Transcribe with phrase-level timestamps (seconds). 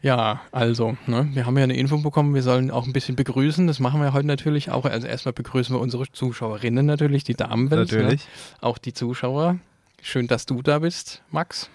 [0.00, 3.66] Ja, also, ne, wir haben ja eine Info bekommen, wir sollen auch ein bisschen begrüßen.
[3.66, 4.84] Das machen wir heute natürlich auch.
[4.84, 7.92] Also erstmal begrüßen wir unsere Zuschauerinnen natürlich, die Damenwelt.
[7.92, 8.20] Natürlich.
[8.20, 8.58] Ne?
[8.60, 9.58] Auch die Zuschauer.
[10.00, 11.68] Schön, dass du da bist, Max.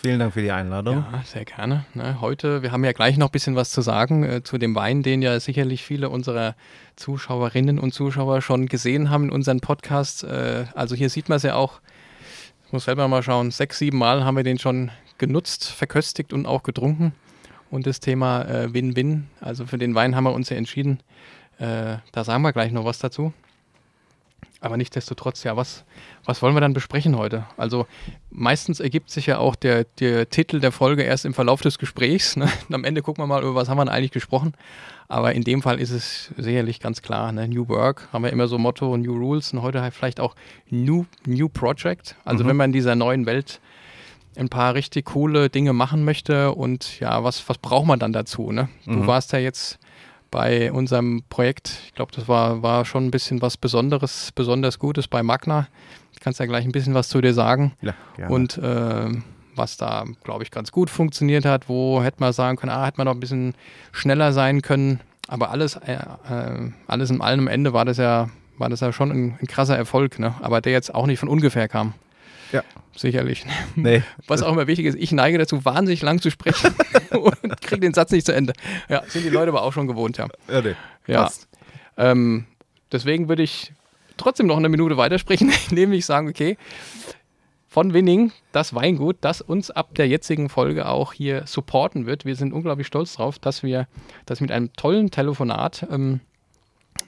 [0.00, 1.04] Vielen Dank für die Einladung.
[1.12, 1.84] Ja, sehr gerne.
[1.92, 4.76] Ne, heute, wir haben ja gleich noch ein bisschen was zu sagen äh, zu dem
[4.76, 6.54] Wein, den ja sicherlich viele unserer
[6.94, 10.22] Zuschauerinnen und Zuschauer schon gesehen haben in unseren Podcasts.
[10.22, 11.80] Äh, also hier sieht man es ja auch,
[12.68, 16.44] ich muss selber mal schauen, sechs, sieben Mal haben wir den schon genutzt, verköstigt und
[16.44, 17.14] auch getrunken.
[17.70, 21.00] Und das Thema äh, Win-Win, also für den Wein haben wir uns ja entschieden.
[21.58, 23.32] Äh, da sagen wir gleich noch was dazu.
[24.60, 25.84] Aber nichtsdestotrotz, ja, was,
[26.24, 27.46] was wollen wir dann besprechen heute?
[27.56, 27.86] Also
[28.30, 32.36] meistens ergibt sich ja auch der, der Titel der Folge erst im Verlauf des Gesprächs.
[32.36, 32.48] Ne?
[32.72, 34.54] am Ende gucken wir mal, über was haben wir denn eigentlich gesprochen.
[35.06, 37.48] Aber in dem Fall ist es sicherlich ganz klar, ne?
[37.48, 40.34] New Work haben wir immer so Motto, New Rules und heute vielleicht auch
[40.68, 42.16] New, New Project.
[42.24, 42.48] Also mhm.
[42.48, 43.60] wenn man in dieser neuen Welt
[44.36, 48.52] ein paar richtig coole Dinge machen möchte und ja, was, was braucht man dann dazu?
[48.52, 48.68] Ne?
[48.84, 49.06] Du mhm.
[49.06, 49.78] warst ja jetzt
[50.30, 55.08] bei unserem Projekt, ich glaube, das war, war schon ein bisschen was Besonderes, besonders Gutes
[55.08, 55.68] bei Magna.
[56.12, 57.72] Ich kann ja gleich ein bisschen was zu dir sagen.
[57.80, 58.34] Ja, gerne.
[58.34, 59.08] Und äh,
[59.54, 62.98] was da, glaube ich, ganz gut funktioniert hat, wo hätte man sagen können, ah, hätte
[62.98, 63.54] man noch ein bisschen
[63.92, 65.00] schneller sein können.
[65.26, 68.92] Aber alles, äh, äh, alles in allem am Ende war das ja, war das ja
[68.92, 70.34] schon ein, ein krasser Erfolg, ne?
[70.40, 71.94] aber der jetzt auch nicht von ungefähr kam.
[72.52, 72.62] Ja.
[72.96, 73.44] Sicherlich.
[73.76, 74.02] Nee.
[74.26, 76.74] Was auch immer wichtig ist, ich neige dazu, wahnsinnig lang zu sprechen
[77.10, 78.54] und kriege den Satz nicht zu Ende.
[78.88, 80.26] Ja, sind die Leute aber auch schon gewohnt, ja.
[80.50, 80.74] Ja, nee.
[81.06, 81.30] Ja.
[81.96, 82.46] Ähm,
[82.90, 83.72] deswegen würde ich
[84.16, 86.56] trotzdem noch eine Minute weitersprechen, nämlich sagen, okay,
[87.68, 92.24] von Winning, das Weingut, das uns ab der jetzigen Folge auch hier supporten wird.
[92.24, 93.86] Wir sind unglaublich stolz darauf, dass wir
[94.26, 96.20] das mit einem tollen Telefonat ähm,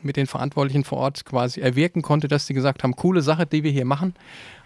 [0.02, 3.64] mit den Verantwortlichen vor Ort quasi erwirken konnte, dass sie gesagt haben, coole Sache, die
[3.64, 4.14] wir hier machen.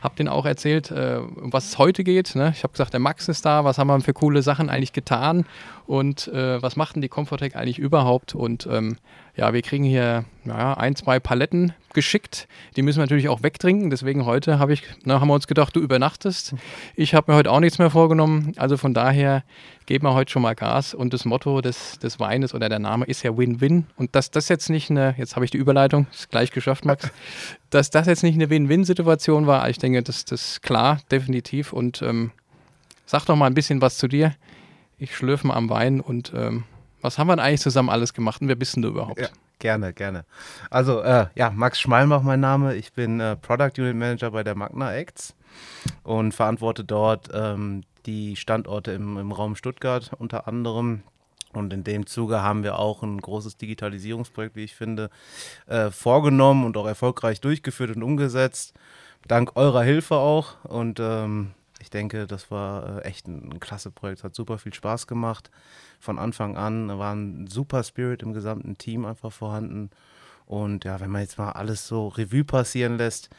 [0.05, 2.35] Hab denen auch erzählt, äh, um was es heute geht.
[2.37, 2.53] Ne?
[2.55, 5.47] Ich habe gesagt, der Max ist da, was haben wir für coole Sachen eigentlich getan
[5.87, 8.35] und äh, was macht denn die Comfortec eigentlich überhaupt?
[8.35, 8.99] Und ähm,
[9.35, 12.49] ja, wir kriegen hier naja, ein, zwei Paletten geschickt.
[12.77, 13.91] Die müssen wir natürlich auch wegtrinken.
[13.91, 16.55] Deswegen heute hab ich, na, haben wir uns gedacht, du übernachtest.
[16.97, 18.53] Ich habe mir heute auch nichts mehr vorgenommen.
[18.57, 19.43] Also von daher
[19.87, 20.95] geben wir heute schon mal Gas.
[20.95, 23.87] Und das Motto des, des Weines oder der Name ist ja Win-Win.
[23.97, 27.11] Und dass das jetzt nicht eine, jetzt habe ich die Überleitung, ist gleich geschafft, Max,
[27.75, 29.69] dass das jetzt nicht eine Win-Win-Situation war.
[29.69, 31.73] Ich denke, das, ist klar, definitiv.
[31.73, 32.31] Und ähm,
[33.05, 34.35] sag doch mal ein bisschen was zu dir.
[34.97, 36.65] Ich schlürfe mal am Wein und ähm,
[37.03, 39.21] was haben wir denn eigentlich zusammen alles gemacht und wer bist denn du überhaupt?
[39.21, 40.25] Ja, gerne, gerne.
[40.71, 42.77] Also, äh, ja, Max Schmalmach mein Name.
[42.77, 45.35] Ich bin äh, Product Unit Manager bei der Magna Acts
[46.05, 51.03] und verantworte dort ähm, die Standorte im, im Raum Stuttgart unter anderem.
[51.57, 55.11] Und in dem Zuge haben wir auch ein großes Digitalisierungsprojekt, wie ich finde,
[55.67, 58.75] äh, vorgenommen und auch erfolgreich durchgeführt und umgesetzt.
[59.27, 60.65] Dank eurer Hilfe auch.
[60.65, 64.75] Und ähm, ich denke, das war äh, echt ein, ein klasse Projekt, hat super viel
[64.75, 65.51] Spaß gemacht
[66.01, 66.89] von Anfang an.
[66.99, 69.91] War ein super Spirit im gesamten Team einfach vorhanden.
[70.47, 73.31] Und ja, wenn man jetzt mal alles so Revue passieren lässt,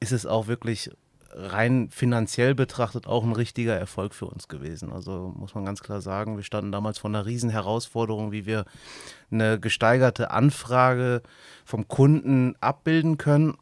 [0.00, 0.90] ist es auch wirklich
[1.32, 4.92] rein finanziell betrachtet auch ein richtiger Erfolg für uns gewesen.
[4.92, 8.64] Also muss man ganz klar sagen, wir standen damals vor einer riesen Herausforderung, wie wir
[9.30, 11.22] eine gesteigerte Anfrage
[11.64, 13.56] vom Kunden abbilden können.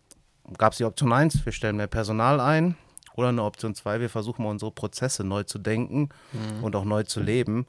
[0.56, 2.76] Gab es die Option 1, wir stellen mehr Personal ein.
[3.14, 6.62] Oder eine Option 2, wir versuchen mal unsere Prozesse neu zu denken mhm.
[6.62, 7.66] und auch neu zu leben.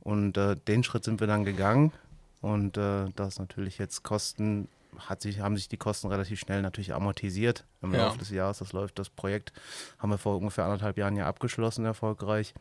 [0.00, 1.92] Und äh, den Schritt sind wir dann gegangen.
[2.40, 4.68] Und äh, das natürlich jetzt Kosten,
[4.98, 8.04] hat sich, haben sich die Kosten relativ schnell natürlich amortisiert im ja.
[8.06, 8.58] Laufe des Jahres.
[8.58, 9.52] Das läuft, das Projekt
[9.98, 12.54] haben wir vor ungefähr anderthalb Jahren ja abgeschlossen, erfolgreich.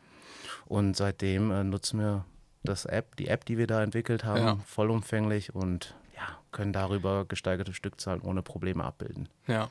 [0.65, 2.25] Und seitdem äh, nutzen wir
[2.63, 4.57] das App, die App, die wir da entwickelt haben, ja.
[4.65, 9.29] vollumfänglich und ja, können darüber gesteigerte Stückzahlen ohne Probleme abbilden.
[9.47, 9.69] Ja.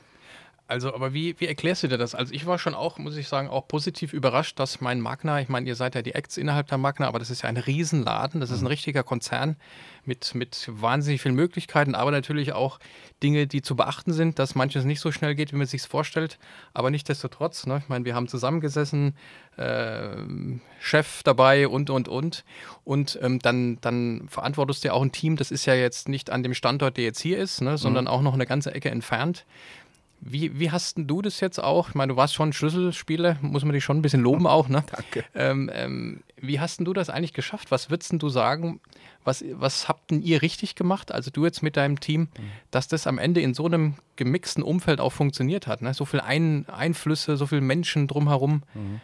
[0.71, 2.15] Also, aber wie, wie erklärst du dir das?
[2.15, 5.49] Also, ich war schon auch, muss ich sagen, auch positiv überrascht, dass mein Magna, ich
[5.49, 8.39] meine, ihr seid ja die Acts innerhalb der Magna, aber das ist ja ein Riesenladen,
[8.39, 8.67] das ist ein mhm.
[8.67, 9.57] richtiger Konzern
[10.05, 12.79] mit, mit wahnsinnig vielen Möglichkeiten, aber natürlich auch
[13.21, 16.39] Dinge, die zu beachten sind, dass manches nicht so schnell geht, wie man sich vorstellt.
[16.73, 19.15] Aber nichtsdestotrotz, ne, ich meine, wir haben zusammengesessen,
[19.57, 20.15] äh,
[20.79, 22.45] Chef dabei und, und, und.
[22.83, 26.29] Und ähm, dann, dann verantwortest du ja auch ein Team, das ist ja jetzt nicht
[26.29, 28.09] an dem Standort, der jetzt hier ist, ne, sondern mhm.
[28.09, 29.45] auch noch eine ganze Ecke entfernt.
[30.23, 31.89] Wie, wie hast du das jetzt auch?
[31.89, 34.83] Ich meine, du warst schon Schlüsselspieler, muss man dich schon ein bisschen loben auch, ne?
[34.91, 35.25] Danke.
[35.33, 37.71] Ähm, ähm, wie hast du das eigentlich geschafft?
[37.71, 38.79] Was würdest du sagen,
[39.23, 42.51] was, was habt denn ihr richtig gemacht, also du jetzt mit deinem Team, mhm.
[42.69, 45.81] dass das am Ende in so einem gemixten Umfeld auch funktioniert hat?
[45.81, 45.93] Ne?
[45.95, 48.61] So viele Ein Einflüsse, so viele Menschen drumherum.
[48.75, 49.01] Mhm.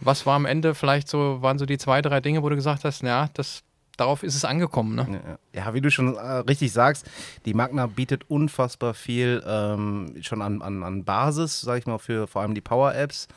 [0.00, 2.84] Was war am Ende vielleicht so, waren so die zwei, drei Dinge, wo du gesagt
[2.84, 3.64] hast, ja, das
[4.00, 4.94] darauf ist es angekommen.
[4.94, 5.38] Ne?
[5.52, 7.08] Ja, wie du schon äh, richtig sagst,
[7.44, 12.26] die Magna bietet unfassbar viel ähm, schon an, an, an Basis, sag ich mal, für
[12.26, 13.28] vor allem die Power-Apps.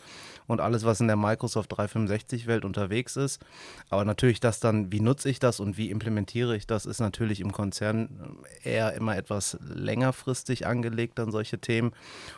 [0.45, 3.41] und alles, was in der Microsoft 365-Welt unterwegs ist.
[3.89, 7.39] Aber natürlich das dann, wie nutze ich das und wie implementiere ich das, ist natürlich
[7.39, 11.93] im Konzern eher immer etwas längerfristig angelegt an solche Themen.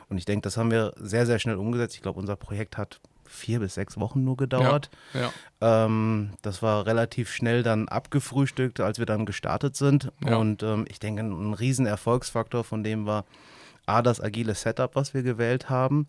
[0.07, 1.95] Und ich denke, das haben wir sehr, sehr schnell umgesetzt.
[1.95, 4.89] Ich glaube, unser Projekt hat vier bis sechs Wochen nur gedauert.
[5.13, 5.31] Ja,
[5.61, 5.85] ja.
[5.85, 10.11] Ähm, das war relativ schnell dann abgefrühstückt, als wir dann gestartet sind.
[10.25, 10.37] Ja.
[10.37, 13.25] Und ähm, ich denke, ein riesen Erfolgsfaktor von dem war
[13.85, 16.07] A, das agile Setup, was wir gewählt haben.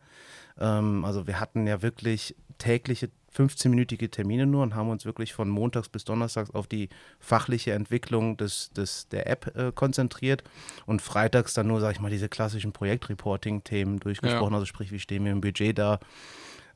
[0.59, 5.49] Ähm, also wir hatten ja wirklich tägliche 15-minütige Termine nur und haben uns wirklich von
[5.49, 6.89] montags bis donnerstags auf die
[7.21, 10.43] fachliche Entwicklung des, des, der App äh, konzentriert
[10.87, 14.55] und freitags dann nur, sag ich mal, diese klassischen Projektreporting-Themen durchgesprochen.
[14.55, 15.99] Also sprich, wie stehen wir im Budget da,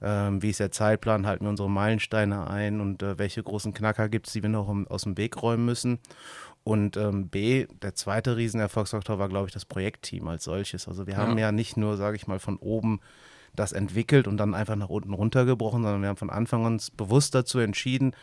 [0.02, 4.08] ähm, wie ist der Zeitplan, halten wir unsere Meilensteine ein und äh, welche großen Knacker
[4.08, 5.98] gibt es, die wir noch um, aus dem Weg räumen müssen.
[6.62, 10.88] Und ähm, B, der zweite Riesenerfolgsfaktor war, glaube ich, das Projektteam als solches.
[10.88, 11.46] Also wir haben Ja.
[11.46, 13.00] ja nicht nur, sage ich mal, von oben
[13.56, 16.90] das entwickelt und dann einfach nach unten runtergebrochen, sondern wir haben von Anfang an uns
[16.90, 18.14] bewusst dazu entschieden,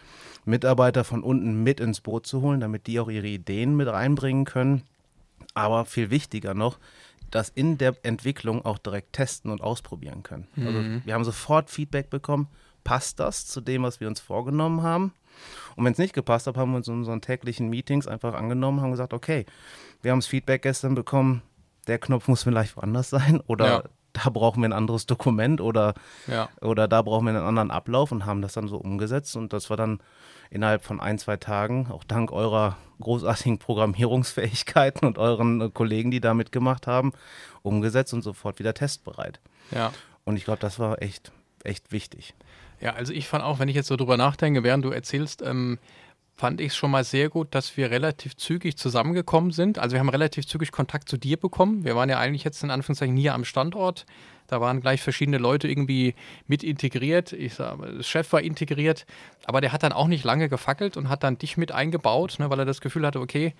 [0.46, 4.46] Mitarbeiter von unten mit ins Boot zu holen, damit die auch ihre Ideen mit reinbringen
[4.46, 4.84] können.
[5.54, 6.80] Aber viel wichtiger noch,
[7.32, 10.48] das in der Entwicklung auch direkt testen und ausprobieren können.
[10.58, 12.48] Also wir haben sofort Feedback bekommen,
[12.84, 15.14] passt das zu dem, was wir uns vorgenommen haben?
[15.76, 18.82] Und wenn es nicht gepasst hat, haben wir uns in unseren täglichen Meetings einfach angenommen,
[18.82, 19.46] haben gesagt, okay,
[20.02, 21.42] wir haben das Feedback gestern bekommen,
[21.88, 23.84] der Knopf muss vielleicht woanders sein oder Ja.
[24.14, 25.94] da brauchen wir ein anderes Dokument oder,
[26.28, 26.50] Ja.
[26.62, 29.70] oder da brauchen wir einen anderen Ablauf und haben das dann so umgesetzt und das
[29.70, 30.00] war dann
[30.50, 36.22] innerhalb von ein, zwei Tagen, auch dank eurer großartigen Programmierungsfähigkeiten und euren äh, Kollegen, die
[36.22, 37.14] da mitgemacht haben,
[37.62, 39.40] umgesetzt und sofort wieder testbereit.
[39.72, 39.92] ja.
[40.26, 41.32] Und ich glaube, das war echt,
[41.64, 42.34] echt wichtig.
[42.82, 45.80] Ja, also ich fand auch, wenn ich jetzt so drüber nachdenke, während du erzählst, ähm,
[46.36, 49.80] fand ich es schon mal sehr gut, dass wir relativ zügig zusammengekommen sind.
[49.80, 51.86] Also wir haben relativ zügig Kontakt zu dir bekommen.
[51.86, 54.06] Wir waren ja eigentlich jetzt in Anführungszeichen hier am Standort.
[54.48, 56.16] Da waren gleich verschiedene Leute irgendwie
[56.48, 57.34] mit integriert.
[57.34, 59.06] Ich sag, der Chef war integriert,
[59.46, 62.50] aber der hat dann auch nicht lange gefackelt und hat dann dich mit eingebaut, ne,
[62.50, 63.54] weil er das Gefühl hatte, okay,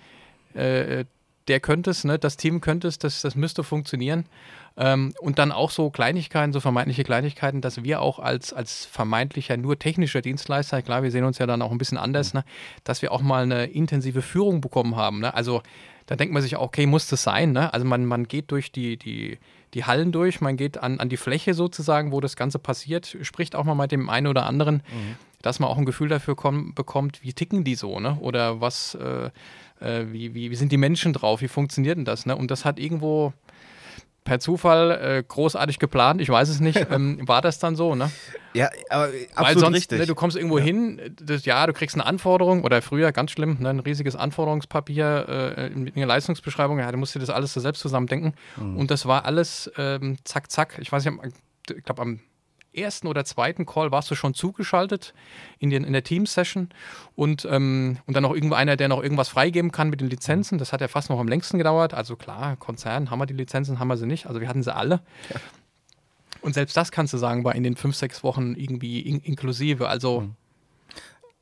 [0.54, 1.04] äh,
[1.48, 4.26] der könnte es, ne, das Team könnte es, das, das müsste funktionieren.
[4.76, 9.56] Ähm, und dann auch so Kleinigkeiten, so vermeintliche Kleinigkeiten, dass wir auch als, als vermeintlicher
[9.56, 12.44] nur technischer Dienstleister, klar, wir sehen uns ja dann auch ein bisschen anders, ne,
[12.84, 15.20] dass wir auch mal eine intensive Führung bekommen haben.
[15.20, 15.34] Ne?
[15.34, 15.62] Also
[16.06, 17.52] da denkt man sich auch, okay, muss das sein?
[17.52, 17.72] Ne?
[17.72, 19.38] Also man, man geht durch die, die,
[19.74, 23.54] die Hallen durch, man geht an, an die Fläche sozusagen, wo das Ganze passiert, spricht
[23.54, 24.82] auch mal mit dem einen oder anderen,
[25.42, 28.18] dass man auch ein Gefühl dafür komm, bekommt, wie ticken die so, ne?
[28.20, 29.30] Oder was, äh,
[29.80, 32.26] äh, wie, wie, wie sind die Menschen drauf, wie funktioniert denn das?
[32.26, 32.36] Ne?
[32.36, 33.32] Und das hat irgendwo
[34.28, 38.10] per Zufall äh, großartig geplant, ich weiß es nicht, ähm, war das dann so, ne?
[38.52, 39.98] Ja, aber Weil absolut sonst, richtig.
[40.00, 43.56] Ne, du kommst irgendwo hin, das, ja, du kriegst eine Anforderung oder früher, ganz schlimm,
[43.58, 47.60] ne, ein riesiges Anforderungspapier äh, mit einer Leistungsbeschreibung, ja, du musst dir das alles so
[47.60, 48.34] selbst zusammendenken.
[48.56, 48.76] Mhm.
[48.76, 50.78] Und das war alles ähm, zack, zack.
[50.78, 51.16] Ich weiß nicht,
[51.74, 52.20] ich glaube, am
[52.72, 55.14] ersten oder zweiten Call warst du schon zugeschaltet
[55.58, 56.68] in, den, in der Teams-Session
[57.14, 60.58] und, ähm, und dann noch irgendwo einer, der noch irgendwas freigeben kann mit den Lizenzen.
[60.58, 61.94] Das hat ja fast noch am längsten gedauert.
[61.94, 64.26] Also klar, Konzern, haben wir die Lizenzen, haben wir sie nicht.
[64.26, 65.00] Also wir hatten sie alle.
[66.40, 69.88] Und selbst das kannst du sagen, war in den fünf, sechs Wochen irgendwie in, inklusive.
[69.88, 70.28] Also,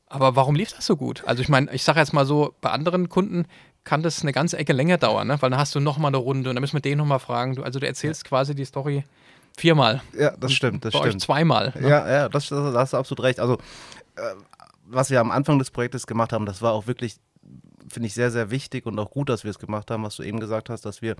[0.07, 1.23] aber warum lief das so gut?
[1.25, 3.45] Also ich meine, ich sage jetzt mal so, bei anderen Kunden
[3.83, 5.41] kann das eine ganze Ecke länger dauern, ne?
[5.41, 7.55] weil dann hast du nochmal eine Runde und dann müssen wir den nochmal fragen.
[7.55, 9.03] Du, also du erzählst quasi die Story
[9.57, 10.01] viermal.
[10.17, 11.21] ja, das stimmt, das bei euch stimmt.
[11.23, 11.73] zweimal.
[11.75, 11.89] Ne?
[11.89, 13.39] Ja, ja, das, das, da hast du absolut recht.
[13.39, 13.55] Also,
[14.15, 14.21] äh,
[14.85, 17.17] was wir am Anfang des Projektes gemacht haben, das war auch wirklich,
[17.89, 20.23] finde ich, sehr, sehr wichtig und auch gut, dass wir es gemacht haben, was du
[20.23, 21.15] eben gesagt hast, dass wir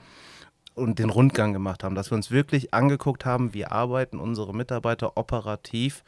[0.77, 5.17] und den Rundgang gemacht haben, dass wir uns wirklich angeguckt haben, wie arbeiten unsere Mitarbeiter
[5.17, 6.03] operativ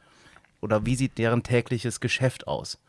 [0.61, 2.79] oder wie sieht deren tägliches Geschäft aus.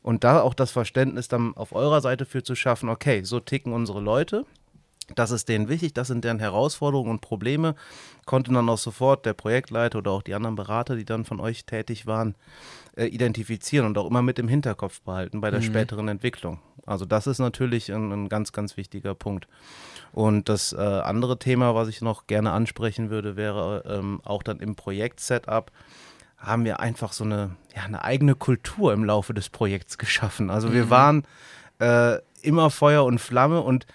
[0.00, 3.72] Und da auch das Verständnis dann auf eurer Seite für zu schaffen, okay, so ticken
[3.72, 4.46] unsere Leute,
[5.14, 7.74] das ist denen wichtig, das sind deren Herausforderungen und Probleme,
[8.26, 11.64] konnte dann auch sofort der Projektleiter oder auch die anderen Berater, die dann von euch
[11.64, 12.34] tätig waren,
[12.96, 16.60] äh, identifizieren und auch immer mit im Hinterkopf behalten bei der späteren Entwicklung.
[16.86, 19.46] Also das ist natürlich ein, ein ganz, ganz wichtiger Punkt.
[20.12, 24.60] Und das äh, andere Thema, was ich noch gerne ansprechen würde, wäre ähm, auch dann
[24.60, 25.70] im Projekt-Setup
[26.38, 30.50] haben wir einfach so eine, ja, eine eigene Kultur im Laufe des Projekts geschaffen.
[30.50, 31.24] Also wir waren
[31.80, 33.86] äh, immer Feuer und Flamme und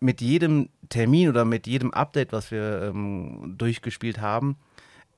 [0.00, 4.56] mit jedem Termin oder mit jedem Update, was wir ähm, durchgespielt haben,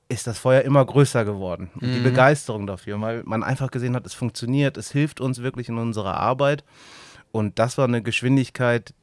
[0.09, 1.69] ist das Feuer immer größer geworden.
[1.75, 5.67] Und die Begeisterung dafür, weil man einfach gesehen hat, es funktioniert, es hilft uns wirklich
[5.67, 6.63] in unserer Arbeit.
[7.33, 8.93] Und das war eine Geschwindigkeit,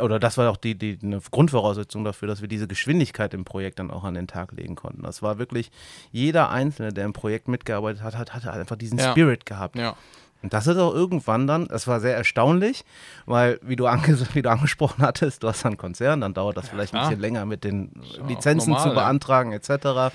[0.00, 3.80] oder das war auch die, die eine Grundvoraussetzung dafür, dass wir diese Geschwindigkeit im Projekt
[3.80, 5.02] dann auch an den Tag legen konnten.
[5.02, 5.70] Das war wirklich,
[6.12, 9.10] jeder Einzelne, der im Projekt mitgearbeitet hat, hat, hat einfach diesen Ja.
[9.10, 9.76] Spirit gehabt.
[9.76, 9.96] Ja.
[10.44, 12.84] Und das ist auch irgendwann dann, das war sehr erstaunlich,
[13.24, 13.84] weil, wie du,
[14.34, 17.08] wie du angesprochen hattest, du hast einen Konzern, dann dauert das vielleicht ein klar.
[17.08, 17.92] bisschen länger mit den
[18.28, 18.94] Lizenzen normal, zu ja.
[18.94, 20.14] beantragen, etc.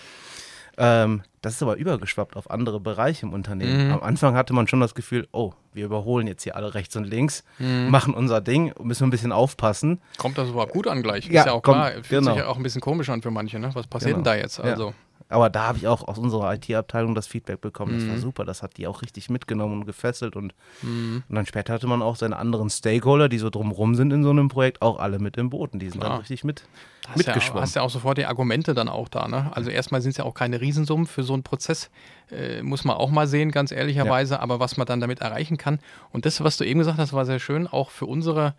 [0.78, 3.88] Ähm, Das ist aber übergeschwappt auf andere Bereiche im Unternehmen.
[3.88, 3.94] Mhm.
[3.94, 7.06] Am Anfang hatte man schon das Gefühl, oh, wir überholen jetzt hier alle rechts und
[7.06, 7.90] links, mhm.
[7.90, 10.00] machen unser Ding, müssen ein bisschen aufpassen.
[10.20, 11.28] Kommt das überhaupt gut an gleich?
[11.28, 11.92] Ja, ist ja auch kommt, klar.
[12.04, 12.34] Fühlt genau.
[12.34, 13.58] sich ja auch ein bisschen komisch an für manche.
[13.58, 13.72] Ne?
[13.74, 14.18] Was passiert genau.
[14.18, 14.60] denn da jetzt?
[14.60, 14.90] Also.
[14.90, 14.94] Ja.
[15.30, 17.94] Aber da habe ich auch aus unserer IT-Abteilung das Feedback bekommen.
[17.94, 18.22] Das war mhm.
[18.22, 18.46] super.
[18.46, 20.36] Das hat die auch richtig mitgenommen und gefesselt.
[20.36, 21.24] Und, mhm.
[21.30, 24.32] und dann später hatte man auch seine anderen Stakeholder, die so drumrum sind in so
[24.32, 25.74] einem Projekt, auch alle mit im Boot.
[25.74, 26.14] Und die sind Klar.
[26.14, 26.64] dann richtig mit,
[27.10, 27.58] hast mitgeschwommen.
[27.58, 29.28] Ja, hast ja auch sofort die Argumente dann auch da.
[29.28, 29.52] Ne?
[29.54, 31.90] Also erstmal sind es ja auch keine Riesensummen für so einen Prozess.
[32.32, 34.36] Äh, muss man auch mal sehen, ganz ehrlicherweise.
[34.36, 34.40] Ja.
[34.42, 35.80] Aber was man dann damit erreichen kann.
[36.12, 37.68] Und das, was du eben gesagt hast, war sehr schön.
[37.68, 38.54] Auch für unsere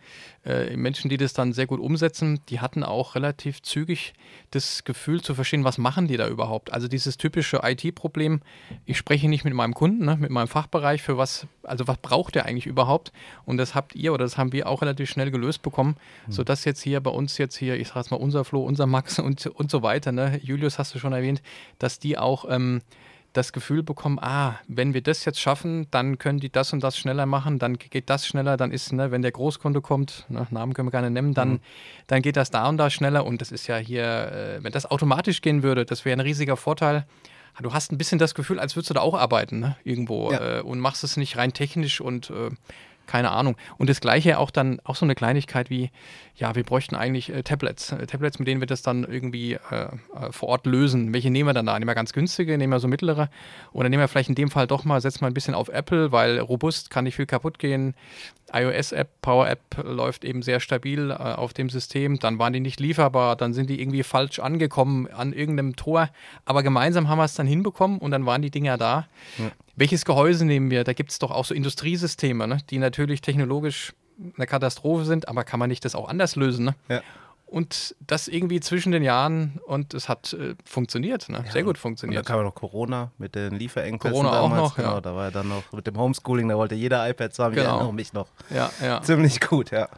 [0.45, 4.15] äh, Menschen, die das dann sehr gut umsetzen, die hatten auch relativ zügig
[4.51, 6.73] das Gefühl zu verstehen, was machen die da überhaupt.
[6.73, 8.41] Also dieses typische IT-Problem,
[8.87, 12.35] ich spreche nicht mit meinem Kunden, ne, mit meinem Fachbereich, für was, also was braucht
[12.35, 13.13] der eigentlich überhaupt?
[13.45, 16.33] Und das habt ihr oder das haben wir auch relativ schnell gelöst bekommen, mhm.
[16.33, 19.19] sodass jetzt hier bei uns jetzt hier, ich sage jetzt mal, unser Flo, unser Max
[19.19, 20.41] und, und so weiter, ne?
[20.43, 21.43] Julius hast du schon erwähnt,
[21.79, 22.83] dass die auch ähm,
[23.33, 26.99] das Gefühl bekommen, ah, wenn wir das jetzt schaffen, dann können die das und das
[26.99, 30.75] schneller machen, dann geht das schneller, dann ist, ne, wenn der Großkunde kommt, ne, Namen
[30.75, 31.61] können wir gerne nennen, dann, mhm.
[32.09, 34.87] dann geht das da und da schneller und das ist ja hier, äh, wenn das
[34.87, 37.07] automatisch gehen würde, das wäre ein riesiger Vorteil.
[37.63, 40.59] Du hast ein bisschen das Gefühl, als würdest du da auch arbeiten, ne, irgendwo ja.
[40.59, 42.51] äh, und machst es nicht rein technisch und äh,
[43.11, 43.57] keine Ahnung.
[43.77, 45.91] Und das gleiche auch dann, auch so eine Kleinigkeit wie,
[46.37, 47.91] ja, wir bräuchten eigentlich äh, Tablets.
[47.91, 49.89] Äh, Tablets, mit denen wir das dann irgendwie äh, äh,
[50.31, 51.13] vor Ort lösen.
[51.13, 51.77] Welche nehmen wir dann da?
[51.77, 53.29] Nehmen wir ganz günstige, nehmen wir so mittlere?
[53.73, 56.13] Oder nehmen wir vielleicht in dem Fall doch mal, setzen wir ein bisschen auf Apple,
[56.13, 57.95] weil robust kann nicht viel kaputt gehen
[58.53, 62.19] iOS-App, Power-App läuft eben sehr stabil auf dem System.
[62.19, 66.11] Dann waren die nicht lieferbar, dann sind die irgendwie falsch angekommen an irgendeinem Tor.
[66.45, 69.07] Aber gemeinsam haben wir es dann hinbekommen und dann waren die Dinger da.
[69.39, 69.51] Ja.
[69.77, 70.85] Welches Gehäuse nehmen wir?
[70.85, 72.59] Da gibt es doch auch so Industriesysteme, ne?
[72.71, 73.93] die natürlich technologisch
[74.37, 76.67] eine Katastrophe sind, aber kann man nicht das auch anders lösen?
[76.67, 76.75] Ne?
[76.89, 77.03] Ja
[77.51, 81.43] und das irgendwie zwischen den Jahren und es hat äh, funktioniert, ne?
[81.45, 82.21] ja, sehr gut funktioniert.
[82.21, 84.61] Und dann kam ja noch Corona mit den Lieferengpässen Corona damals.
[84.61, 85.01] auch noch, genau, ja.
[85.01, 87.67] Da war ja dann noch mit dem Homeschooling, da wollte jeder iPads haben, genau.
[87.67, 88.29] ich erinnere mich noch.
[88.51, 89.03] Ja, ja.
[89.03, 89.89] Ziemlich gut, ja.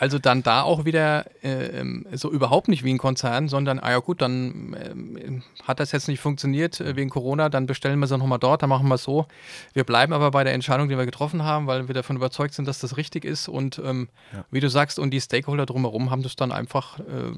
[0.00, 3.98] Also dann da auch wieder äh, so überhaupt nicht wie ein Konzern, sondern, ah ja
[3.98, 8.10] gut, dann äh, hat das jetzt nicht funktioniert äh, wegen Corona, dann bestellen wir es
[8.10, 9.26] nochmal dort, dann machen wir es so.
[9.74, 12.66] Wir bleiben aber bei der Entscheidung, die wir getroffen haben, weil wir davon überzeugt sind,
[12.66, 13.46] dass das richtig ist.
[13.46, 14.42] Und ähm, ja.
[14.50, 17.34] wie du sagst, und die Stakeholder drumherum haben das dann einfach äh,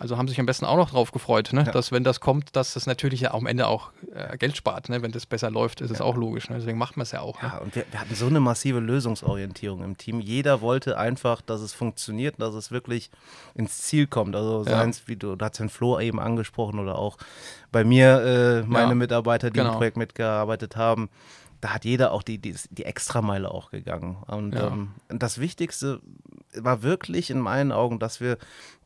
[0.00, 1.64] also haben sich am besten auch noch drauf gefreut, ne?
[1.66, 1.72] ja.
[1.72, 4.88] dass wenn das kommt, dass das natürlich ja am Ende auch äh, Geld spart.
[4.88, 5.02] Ne?
[5.02, 6.48] Wenn das besser läuft, ist es auch logisch.
[6.48, 6.56] Ne?
[6.56, 7.42] Deswegen macht man es ja auch.
[7.42, 7.60] Ja, ne?
[7.60, 10.20] und wir, wir, hatten so eine massive Lösungsorientierung im Team.
[10.20, 13.10] Jeder wollte einfach, dass es funktioniert, dass es wirklich
[13.54, 14.34] ins Ziel kommt.
[14.34, 14.70] Also ja.
[14.70, 17.18] seien es, wie du, du hast den Flo eben angesprochen oder auch
[17.70, 19.72] bei mir äh, meine Mitarbeiter, die genau.
[19.72, 21.10] im Projekt mitgearbeitet haben
[21.60, 24.16] da hat jeder auch die, die, die Extrameile auch gegangen.
[24.26, 24.68] Und ja.
[24.68, 26.00] ähm, das Wichtigste
[26.54, 28.38] war wirklich in meinen Augen, dass wir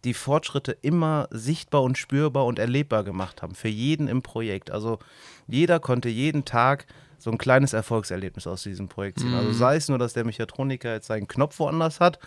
[0.04, 3.54] die Fortschritte immer sichtbar und spürbar und erlebbar gemacht haben.
[3.54, 4.70] Für jeden im Projekt.
[4.70, 4.98] Also
[5.46, 6.86] jeder konnte jeden Tag
[7.18, 9.32] so ein kleines Erfolgserlebnis aus diesem Projekt ziehen.
[9.32, 9.48] Also mhm.
[9.48, 12.18] Also sei es nur, dass der Mechatroniker jetzt seinen Knopf woanders hat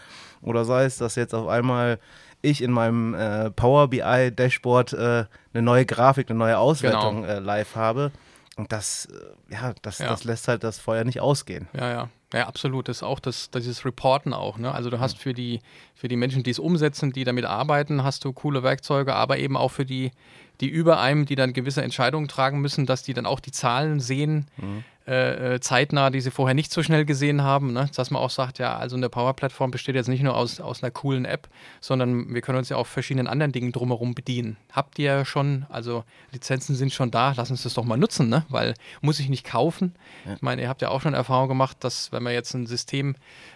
[0.42, 2.00] oder sei es, dass jetzt auf einmal
[2.42, 7.34] ich in meinem äh, Power BI Dashboard äh, eine neue Grafik, eine neue Auswertung genau.
[7.34, 8.12] äh, live habe.
[8.58, 10.08] Und das, äh, ja, das, ja.
[10.08, 11.68] das lässt halt das Feuer nicht ausgehen.
[11.74, 12.10] Ja, ja.
[12.34, 12.90] Ja, absolut.
[12.90, 14.58] Das ist auch das, dieses Reporten auch.
[14.58, 14.74] Ne?
[14.74, 15.62] Also du hast für die,
[15.96, 19.56] für die Menschen, die es umsetzen, die damit arbeiten, hast du coole Werkzeuge, aber eben
[19.56, 20.12] auch für die,
[20.60, 24.02] die über einem, die dann gewisse Entscheidungen tragen müssen, dass die dann auch die Zahlen
[24.02, 24.84] sehen, mhm.
[25.08, 27.72] Äh, äh, zeitnah, die sie vorher nicht so schnell gesehen haben.
[27.72, 27.90] Ne?
[27.96, 30.92] Dass man auch sagt, ja, also eine Power-Plattform besteht jetzt nicht nur aus, aus einer
[30.92, 31.48] coolen App,
[31.80, 34.58] sondern wir können uns ja auch verschiedenen anderen Dingen drumherum bedienen.
[34.70, 38.28] Habt ihr ja schon, also Lizenzen sind schon da, lass uns das doch mal nutzen,
[38.28, 38.46] ne?
[38.50, 39.96] weil muss ich nicht kaufen.
[40.26, 40.34] Ja.
[40.34, 43.16] Ich meine, ihr habt ja auch schon Erfahrung gemacht, dass wenn man jetzt ein System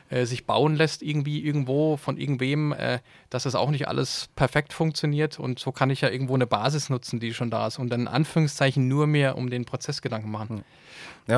[0.10, 4.72] äh, sich bauen lässt, irgendwie irgendwo von irgendwem, äh, dass das auch nicht alles perfekt
[4.72, 7.89] funktioniert und so kann ich ja irgendwo eine Basis nutzen, die schon da ist und
[7.89, 10.58] dann in Anführungszeichen nur mehr um den Prozessgedanken machen.
[10.60, 10.63] Hm.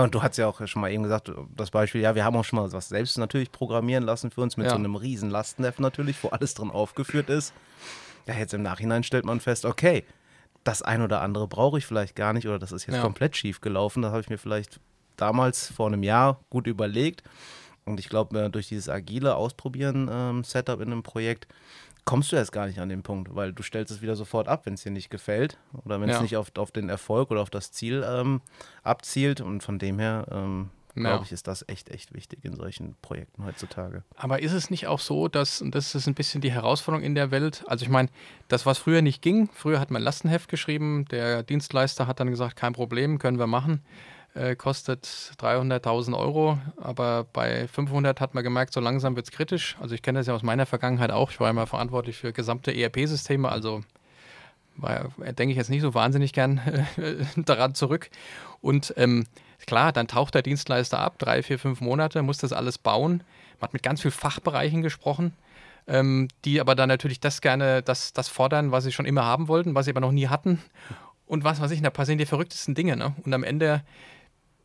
[0.03, 2.35] Ja, und du hast ja auch schon mal eben gesagt, das Beispiel, ja, wir haben
[2.35, 4.71] auch schon mal was selbst natürlich programmieren lassen für uns mit ja.
[4.71, 7.53] so einem riesen Lastenheft natürlich, wo alles drin aufgeführt ist.
[8.27, 10.03] Ja, jetzt im Nachhinein stellt man fest, okay,
[10.65, 13.01] das ein oder andere brauche ich vielleicht gar nicht oder das ist jetzt ja.
[13.01, 14.01] komplett schief gelaufen.
[14.01, 14.81] Das habe ich mir vielleicht
[15.15, 17.23] damals vor einem Jahr gut überlegt.
[17.85, 21.47] Und ich glaube, äh, durch dieses agile Ausprobieren ähm, Setup in einem Projekt
[22.05, 24.65] kommst du erst gar nicht an den Punkt, weil du stellst es wieder sofort ab,
[24.65, 27.49] wenn es dir nicht gefällt oder wenn es nicht auf, auf den Erfolg oder auf
[27.49, 28.41] das Ziel ähm,
[28.83, 29.41] abzielt.
[29.41, 31.21] Und von dem her, ähm, glaube ja.
[31.23, 34.03] ich, ist das echt, echt wichtig in solchen Projekten heutzutage.
[34.15, 37.15] Aber ist es nicht auch so, dass, und das ist ein bisschen die Herausforderung in
[37.15, 38.09] der Welt, also ich meine,
[38.47, 42.55] das, was früher nicht ging, früher hat man Lastenheft geschrieben, der Dienstleister hat dann gesagt,
[42.55, 43.81] kein Problem, können wir machen
[44.35, 45.05] äh, kostet
[45.39, 49.77] 300.000 Euro, aber bei 500 hat man gemerkt, so langsam wird es kritisch.
[49.79, 51.31] Also ich kenne das ja aus meiner Vergangenheit auch.
[51.31, 53.83] Ich war immer verantwortlich für gesamte ERP-Systeme, also
[54.75, 56.59] war, denke ich jetzt nicht so wahnsinnig gern
[57.35, 58.09] daran zurück.
[58.61, 59.25] Und ähm,
[59.67, 63.23] klar, dann taucht der Dienstleister ab, drei, vier, fünf Monate, muss das alles bauen.
[63.59, 65.33] Man hat mit ganz vielen Fachbereichen gesprochen,
[65.87, 69.47] ähm, die aber dann natürlich das gerne, das, das fordern, was sie schon immer haben
[69.47, 70.59] wollten, was sie aber noch nie hatten.
[71.27, 72.97] Und was weiß ich, da passieren die verrücktesten Dinge.
[72.97, 73.13] Ne?
[73.23, 73.83] Und am Ende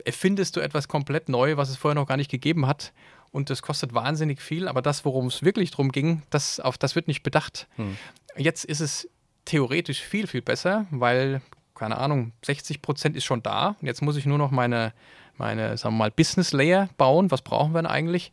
[0.05, 2.93] erfindest du etwas komplett neu, was es vorher noch gar nicht gegeben hat.
[3.31, 6.95] Und das kostet wahnsinnig viel, aber das, worum es wirklich darum ging, das, auf das
[6.95, 7.67] wird nicht bedacht.
[7.75, 7.95] Hm.
[8.35, 9.07] Jetzt ist es
[9.45, 11.41] theoretisch viel, viel besser, weil,
[11.75, 13.75] keine Ahnung, 60 Prozent ist schon da.
[13.79, 14.93] Und jetzt muss ich nur noch meine,
[15.37, 17.29] meine sagen wir mal, Business Layer bauen.
[17.29, 18.31] Was brauchen wir denn eigentlich?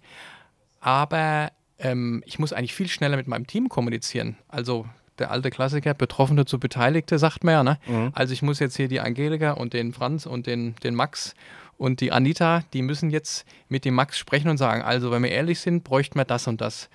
[0.81, 4.37] Aber ähm, ich muss eigentlich viel schneller mit meinem Team kommunizieren.
[4.49, 4.87] Also
[5.19, 7.65] der alte Klassiker, Betroffene zu Beteiligte, sagt man ja.
[7.65, 7.79] Ne?
[7.87, 8.11] Mhm.
[8.15, 11.35] Also ich muss jetzt hier die Angelika und den Franz und den, den Max
[11.79, 15.31] und die Anita, die müssen jetzt mit dem Max sprechen und sagen, also wenn wir
[15.31, 16.89] ehrlich sind, bräuchten wir das und das.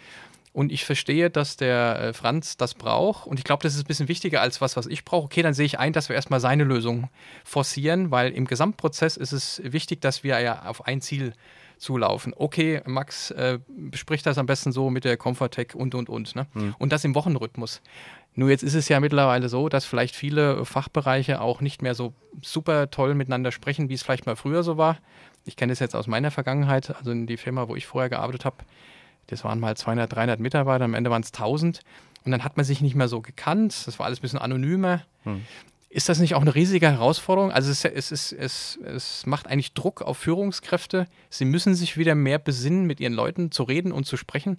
[0.54, 3.26] Und ich verstehe, dass der äh, Franz das braucht.
[3.26, 5.26] Und ich glaube, das ist ein bisschen wichtiger als was, was ich brauche.
[5.26, 7.10] Okay, dann sehe ich ein, dass wir erstmal seine Lösung
[7.46, 11.34] forcieren, weil im Gesamtprozess ist es wichtig, dass wir ja auf ein Ziel
[11.82, 12.34] zulaufen.
[12.36, 16.36] Okay, Max äh, bespricht das am besten so mit der Comfortech und und und.
[16.36, 16.48] Ne?
[16.54, 16.76] Mhm.
[16.78, 17.82] Und das im Wochenrhythmus.
[18.34, 22.14] Nur jetzt ist es ja mittlerweile so, dass vielleicht viele Fachbereiche auch nicht mehr so
[22.42, 24.98] super toll miteinander sprechen, wie es vielleicht mal früher so war.
[25.44, 28.46] Ich kenne das jetzt aus meiner Vergangenheit, also in die Firma, wo ich vorher gearbeitet
[28.46, 28.58] habe.
[29.28, 31.82] Das waren mal 200, 300 Mitarbeiter, am Ende waren es 1000.
[32.24, 33.88] Und dann hat man sich nicht mehr so gekannt.
[33.88, 35.02] Das war alles ein bisschen anonymer.
[35.24, 35.42] Hm.
[35.94, 37.52] Ist das nicht auch eine riesige Herausforderung?
[37.52, 41.06] Also es, es, es, es, es macht eigentlich Druck auf Führungskräfte.
[41.30, 44.58] Sie müssen sich wieder mehr besinnen, mit ihren Leuten zu reden und zu sprechen.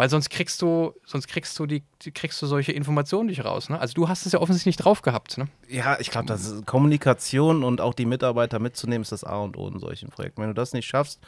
[0.00, 1.82] Weil sonst kriegst du, sonst kriegst du die,
[2.14, 3.68] kriegst du solche Informationen nicht raus.
[3.68, 3.78] Ne?
[3.78, 5.36] Also du hast es ja offensichtlich nicht drauf gehabt.
[5.36, 5.46] Ne?
[5.68, 9.58] Ja, ich glaube, das ist Kommunikation und auch die Mitarbeiter mitzunehmen, ist das A und
[9.58, 10.40] O in solchen Projekten.
[10.40, 11.20] Wenn du das nicht schaffst,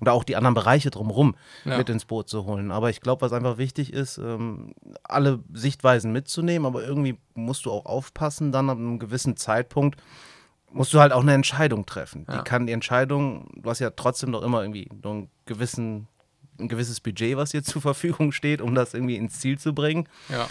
[0.00, 1.78] oder auch die anderen Bereiche drumherum ja.
[1.78, 2.72] mit ins Boot zu holen.
[2.72, 7.70] Aber ich glaube, was einfach wichtig ist, ähm, alle Sichtweisen mitzunehmen, aber irgendwie musst du
[7.70, 10.02] auch aufpassen, dann ab einem gewissen Zeitpunkt
[10.72, 12.26] musst du halt auch eine Entscheidung treffen.
[12.28, 12.38] Ja.
[12.38, 16.08] Die kann die Entscheidung, du hast ja trotzdem doch immer irgendwie einen gewissen
[16.58, 20.08] ein gewisses Budget, was dir zur Verfügung steht, um das irgendwie ins Ziel zu bringen.
[20.28, 20.48] Ja.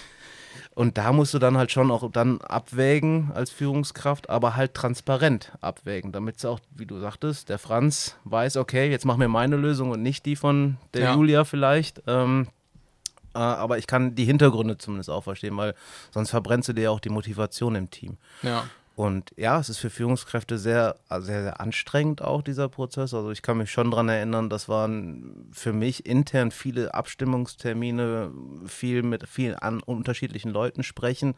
[0.74, 5.54] Und da musst du dann halt schon auch dann abwägen als Führungskraft, aber halt transparent
[5.62, 9.56] abwägen, damit es auch, wie du sagtest, der Franz weiß, okay, jetzt mach mir meine
[9.56, 11.16] Lösung und nicht die von der ja.
[11.16, 12.04] Julia vielleicht.
[12.08, 12.48] Ähm,
[13.34, 15.76] äh, aber ich kann die Hintergründe zumindest auch verstehen, weil
[16.12, 18.18] sonst verbrennst du dir ja auch die Motivation im Team.
[18.42, 18.66] Ja.
[18.96, 23.14] Und ja, es ist für Führungskräfte sehr, sehr, sehr anstrengend auch dieser Prozess.
[23.14, 28.32] Also ich kann mich schon daran erinnern, das waren für mich intern viele Abstimmungstermine,
[28.68, 31.36] viel mit vielen an, unterschiedlichen Leuten sprechen.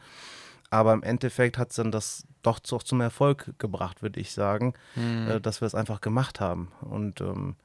[0.70, 4.74] Aber im Endeffekt hat es dann das doch, doch zum Erfolg gebracht, würde ich sagen,
[4.94, 5.40] mhm.
[5.42, 6.70] dass wir es einfach gemacht haben.
[6.82, 7.56] Und ähm,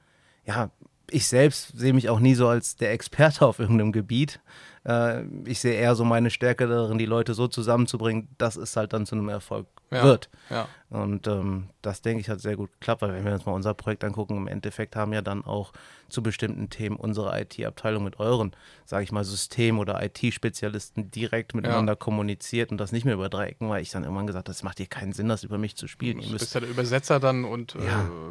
[0.46, 0.72] ja,
[1.12, 4.40] ich selbst sehe mich auch nie so als der Experte auf irgendeinem Gebiet.
[4.86, 8.94] Äh, ich sehe eher so meine Stärke darin, die Leute so zusammenzubringen, dass es halt
[8.94, 10.30] dann zu einem Erfolg ja, wird.
[10.50, 10.68] Ja.
[10.94, 13.74] Und ähm, das, denke ich, hat sehr gut geklappt, weil wenn wir uns mal unser
[13.74, 15.74] Projekt angucken, im Endeffekt haben ja dann auch
[16.08, 18.52] zu bestimmten Themen unsere IT-Abteilung mit euren,
[18.86, 21.96] sage ich mal, System- oder IT-Spezialisten direkt miteinander ja.
[21.96, 24.62] kommuniziert und das nicht mehr über drei Ecken, weil ich dann irgendwann gesagt habe, das
[24.62, 26.22] macht dir keinen Sinn, das über mich zu spielen.
[26.22, 27.80] Du bist ja der Übersetzer dann und äh,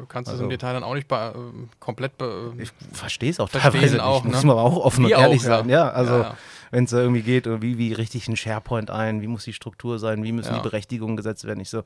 [0.08, 1.32] kannst also, es im Detail dann auch nicht äh,
[1.80, 4.30] komplett be Ich verstehe es auch teilweise nicht, auch, ne?
[4.30, 5.68] muss man auch offen Wir und ehrlich auch, sein.
[5.68, 6.26] Ja, also
[6.72, 9.52] wenn es da irgendwie geht, wie, wie richte ich einen SharePoint ein, wie muss die
[9.52, 11.60] Struktur sein, wie müssen die Berechtigungen gesetzt werden.
[11.60, 11.82] Ich so,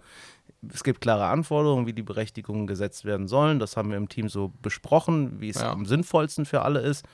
[0.72, 3.58] es gibt klare Anforderungen, wie die Berechtigungen gesetzt werden sollen.
[3.58, 5.72] Das haben wir im Team so besprochen, wie es ja.
[5.72, 7.04] am sinnvollsten für alle ist.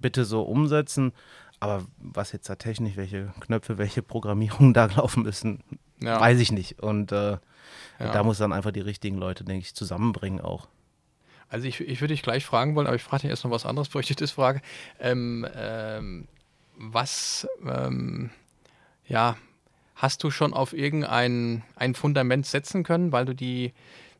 [0.00, 1.12] Bitte so umsetzen.
[1.60, 5.62] Aber was jetzt da technisch, welche Knöpfe, welche Programmierungen da laufen müssen,
[6.00, 6.20] ja.
[6.20, 6.82] weiß ich nicht.
[6.82, 7.38] Und äh, ja.
[7.98, 10.68] da muss dann einfach die richtigen Leute, denke ich, zusammenbringen auch.
[11.48, 13.66] Also ich, ich würde dich gleich fragen wollen, aber ich frage dich erst noch was
[13.66, 14.60] anderes, bevor ich dich das frage.
[14.98, 16.28] Ähm, ähm,
[16.76, 18.30] was, ähm,
[19.06, 19.36] ja,
[19.96, 23.72] Hast du schon auf irgendein ein Fundament setzen können, weil du die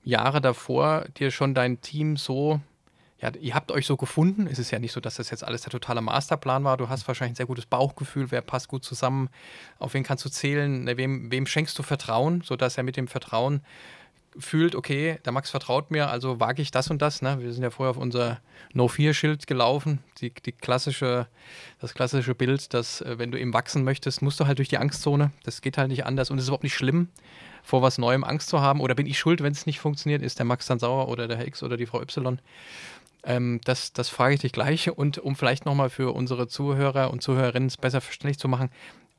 [0.02, 2.60] Jahre davor dir schon dein Team so,
[3.20, 4.46] ja, ihr habt euch so gefunden?
[4.46, 6.78] Es ist ja nicht so, dass das jetzt alles der totale Masterplan war.
[6.78, 9.28] Du hast wahrscheinlich ein sehr gutes Bauchgefühl, wer passt gut zusammen,
[9.78, 13.06] auf wen kannst du zählen, ne, wem, wem schenkst du Vertrauen, sodass er mit dem
[13.06, 13.60] Vertrauen
[14.38, 17.22] fühlt, okay, der Max vertraut mir, also wage ich das und das.
[17.22, 17.38] Ne?
[17.40, 18.40] Wir sind ja vorher auf unser
[18.72, 21.26] No-Fear-Schild gelaufen, die, die klassische,
[21.80, 24.78] das klassische Bild, dass äh, wenn du eben wachsen möchtest, musst du halt durch die
[24.78, 25.32] Angstzone.
[25.44, 27.08] Das geht halt nicht anders und es ist überhaupt nicht schlimm,
[27.62, 28.80] vor was Neuem Angst zu haben.
[28.80, 30.22] Oder bin ich schuld, wenn es nicht funktioniert?
[30.22, 32.38] Ist der Max dann sauer oder der Herr X oder die Frau Y?
[33.24, 34.90] Ähm, das, das frage ich dich gleich.
[34.90, 38.70] Und um vielleicht nochmal für unsere Zuhörer und Zuhörerinnen es besser verständlich zu machen,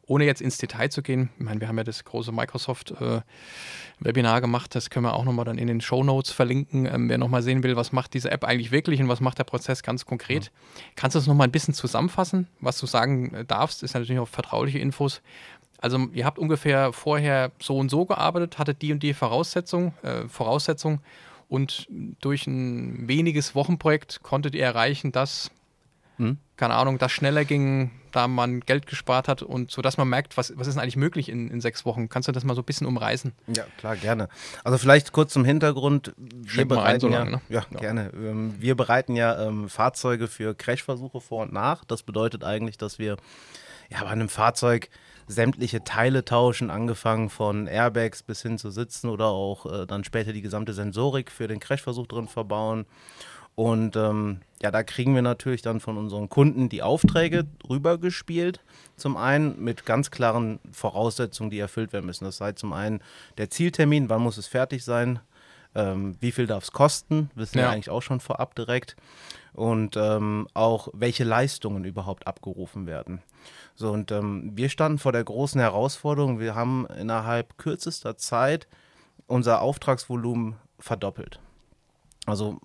[0.08, 4.42] ohne jetzt ins Detail zu gehen, ich meine, wir haben ja das große Microsoft-Webinar äh,
[4.42, 6.86] gemacht, das können wir auch nochmal dann in den Show Notes verlinken.
[6.86, 9.44] Ähm, wer nochmal sehen will, was macht diese App eigentlich wirklich und was macht der
[9.44, 10.46] Prozess ganz konkret.
[10.46, 10.52] Ja.
[10.96, 12.48] Kannst du das nochmal ein bisschen zusammenfassen?
[12.62, 15.22] Was du sagen äh, darfst, ist natürlich auch vertrauliche Infos.
[15.80, 20.28] Also ihr habt ungefähr vorher so und so gearbeitet, hattet die und die Voraussetzung, äh,
[20.28, 21.02] Voraussetzung
[21.50, 21.88] und
[22.20, 25.52] durch ein weniges Wochenprojekt konntet ihr erreichen, dass,
[26.18, 26.38] hm?
[26.58, 30.38] keine Ahnung, das schneller ging, da man Geld gespart hat und so, dass man merkt,
[30.38, 32.10] was, was ist denn eigentlich möglich in, in sechs Wochen?
[32.10, 33.34] Kannst du das mal so ein bisschen umreißen?
[33.48, 34.28] Ja, klar, gerne.
[34.64, 36.14] Also vielleicht kurz zum Hintergrund.
[36.18, 37.42] Wir bereiten so lange, ja, ne?
[37.50, 38.12] ja, ja, gerne.
[38.16, 41.86] Ähm, wir bereiten ja ähm, Fahrzeuge für Crashversuche vor und nach.
[41.86, 43.18] Das bedeutet eigentlich, dass wir
[43.90, 44.90] ja, bei einem Fahrzeug
[45.28, 50.34] sämtliche Teile tauschen, angefangen von Airbags bis hin zu Sitzen oder auch äh, dann später
[50.34, 52.86] die gesamte Sensorik für den Crashversuch drin verbauen.
[53.58, 58.60] Und ähm, ja, da kriegen wir natürlich dann von unseren Kunden die Aufträge rübergespielt.
[58.98, 62.26] Zum einen mit ganz klaren Voraussetzungen, die erfüllt werden müssen.
[62.26, 63.02] Das sei zum einen
[63.40, 65.22] der Zieltermin, wann muss es fertig sein,
[65.74, 67.64] ähm, wie viel darf es kosten, wissen ja.
[67.64, 68.96] wir eigentlich auch schon vorab direkt.
[69.54, 73.24] Und ähm, auch welche Leistungen überhaupt abgerufen werden.
[73.74, 76.40] So, und ähm, wir standen vor der großen Herausforderung.
[76.40, 78.68] Wir haben innerhalb kürzester Zeit
[79.26, 81.40] unser Auftragsvolumen verdoppelt.
[82.28, 82.60] Also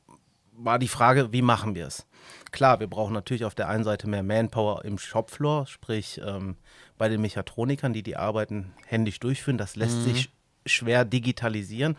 [0.52, 2.06] war die Frage, wie machen wir es?
[2.50, 6.56] Klar, wir brauchen natürlich auf der einen Seite mehr Manpower im Shopfloor, sprich ähm,
[6.98, 9.58] bei den Mechatronikern, die die Arbeiten händisch durchführen.
[9.58, 10.02] Das lässt mhm.
[10.04, 10.30] sich
[10.66, 11.96] schwer digitalisieren.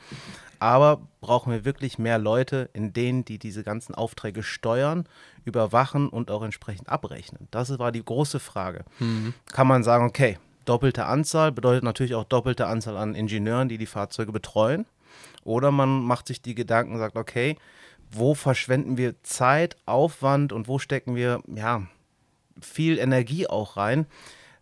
[0.60, 5.10] Aber brauchen wir wirklich mehr Leute, in denen die diese ganzen Aufträge steuern,
[5.44, 7.48] überwachen und auch entsprechend abrechnen?
[7.52, 8.86] Das war die große Frage.
[9.00, 9.34] Mhm.
[9.52, 13.86] Kann man sagen, okay, doppelte Anzahl bedeutet natürlich auch doppelte Anzahl an Ingenieuren, die die
[13.86, 14.86] Fahrzeuge betreuen.
[15.44, 17.58] Oder man macht sich die Gedanken und sagt, okay,
[18.14, 21.88] wo verschwenden wir Zeit, Aufwand und wo stecken wir ja,
[22.62, 24.06] viel Energie auch rein,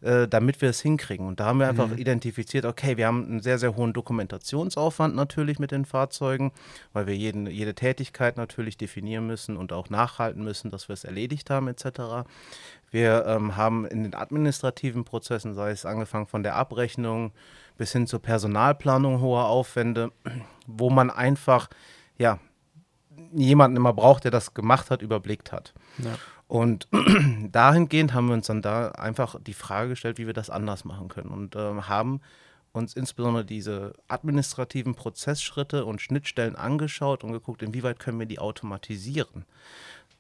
[0.02, 1.28] äh, damit wir es hinkriegen.
[1.28, 1.98] Und da haben wir einfach mhm.
[1.98, 6.52] identifiziert, okay, wir haben einen sehr, sehr hohen Dokumentationsaufwand natürlich mit den Fahrzeugen,
[6.94, 11.04] weil wir jeden, jede Tätigkeit natürlich definieren müssen und auch nachhalten müssen, dass wir es
[11.04, 12.28] erledigt haben etc.
[12.90, 17.32] Wir ähm, haben in den administrativen Prozessen, sei es angefangen von der Abrechnung
[17.78, 20.12] bis hin zur Personalplanung hohe Aufwände,
[20.66, 21.70] wo man einfach
[22.18, 22.40] ja,
[23.34, 25.74] jemanden immer braucht, der das gemacht hat, überblickt hat.
[25.98, 26.16] Ja.
[26.48, 26.88] Und
[27.52, 31.08] dahingehend haben wir uns dann da einfach die Frage gestellt, wie wir das anders machen
[31.08, 32.22] können und äh, haben
[32.74, 39.46] uns insbesondere diese administrativen Prozessschritte und Schnittstellen angeschaut und geguckt, inwieweit können wir die automatisieren.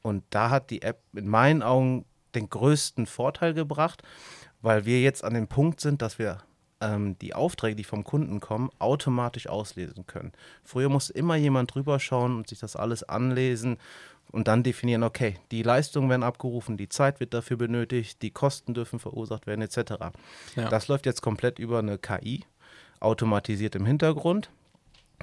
[0.02, 4.04] Und da hat die App in meinen Augen den größten Vorteil gebracht,
[4.62, 6.40] weil wir jetzt an dem Punkt sind, dass wir
[6.82, 10.34] ähm, die Aufträge, die vom Kunden kommen, automatisch auslesen können.
[10.64, 13.78] Früher musste immer jemand drüber schauen und sich das alles anlesen
[14.32, 18.74] und dann definieren, okay, die Leistungen werden abgerufen, die Zeit wird dafür benötigt, die Kosten
[18.74, 19.94] dürfen verursacht werden, etc.
[20.56, 20.70] Ja.
[20.70, 22.46] Das läuft jetzt komplett über eine KI,
[23.00, 24.50] automatisiert im Hintergrund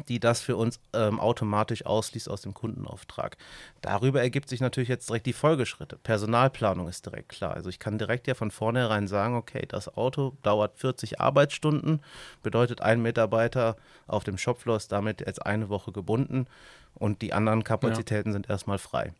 [0.06, 3.36] die das für uns ähm, automatisch ausliest aus dem Kundenauftrag.
[3.80, 5.96] Darüber ergibt sich natürlich jetzt direkt die Folgeschritte.
[5.96, 7.54] Personalplanung ist direkt klar.
[7.54, 12.00] Also ich kann direkt ja von vornherein sagen, okay, das Auto dauert 40 Arbeitsstunden,
[12.42, 16.46] bedeutet ein Mitarbeiter auf dem Shopfloor ist damit jetzt eine Woche gebunden
[16.94, 18.32] und die anderen Kapazitäten ja.
[18.34, 19.12] sind erstmal frei.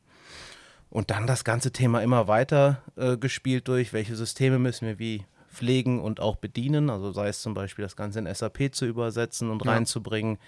[0.91, 5.25] Und dann das ganze Thema immer weiter äh, gespielt durch, welche Systeme müssen wir wie
[5.53, 6.91] pflegen und auch bedienen.
[6.91, 9.73] Also sei es zum Beispiel das Ganze in SAP zu übersetzen und ja.
[9.73, 10.39] reinzubringen.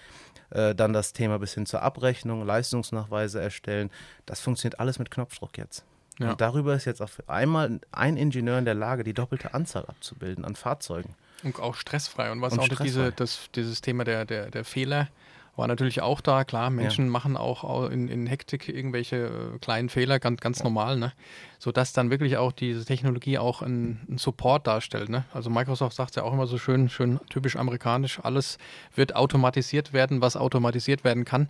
[0.51, 3.89] Äh, dann das Thema bis hin zur Abrechnung, Leistungsnachweise erstellen.
[4.25, 5.85] Das funktioniert alles mit Knopfdruck jetzt.
[6.19, 6.31] Ja.
[6.31, 10.45] Und darüber ist jetzt auf einmal ein Ingenieur in der Lage, die doppelte Anzahl abzubilden
[10.45, 11.15] an Fahrzeugen.
[11.43, 12.31] Und auch stressfrei.
[12.31, 15.07] Und was und auch diese, das, dieses Thema der, der, der Fehler,
[15.55, 16.43] war natürlich auch da.
[16.43, 17.11] Klar, Menschen ja.
[17.11, 21.13] machen auch in, in Hektik irgendwelche äh, kleinen Fehler, ganz, ganz normal, ne?
[21.59, 25.09] Sodass dann wirklich auch diese Technologie auch einen Support darstellt.
[25.09, 25.25] Ne?
[25.33, 28.57] Also Microsoft sagt ja auch immer so schön, schön typisch amerikanisch, alles
[28.95, 31.49] wird automatisiert werden, was automatisiert werden kann.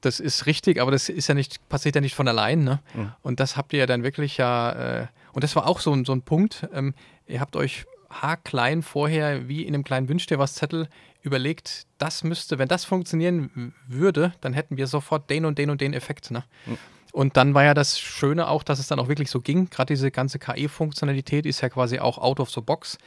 [0.00, 2.64] Das ist richtig, aber das ist ja nicht, passiert ja nicht von allein.
[2.64, 2.80] Ne?
[2.94, 3.12] Mhm.
[3.22, 6.12] Und das habt ihr ja dann wirklich ja, äh, und das war auch so, so
[6.12, 6.66] ein Punkt.
[6.72, 6.94] Ähm,
[7.26, 10.88] ihr habt euch haarklein vorher, wie in einem kleinen Wünsch dir was Zettel,
[11.26, 15.80] überlegt, das müsste, wenn das funktionieren würde, dann hätten wir sofort den und den und
[15.80, 16.30] den Effekt.
[16.30, 16.44] Ne?
[16.66, 16.78] Mhm.
[17.12, 19.70] Und dann war ja das Schöne auch, dass es dann auch wirklich so ging.
[19.70, 22.98] Gerade diese ganze KI-Funktionalität ist ja quasi auch out of the box.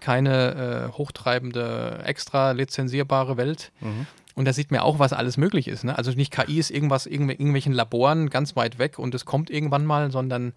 [0.00, 3.72] Keine äh, hochtreibende, extra lizenzierbare Welt.
[3.80, 4.06] Mhm.
[4.34, 5.84] Und da sieht man auch, was alles möglich ist.
[5.84, 5.96] Ne?
[5.96, 9.86] Also nicht KI ist irgendwas, irgendw irgendwelchen Laboren ganz weit weg und es kommt irgendwann
[9.86, 10.52] mal, sondern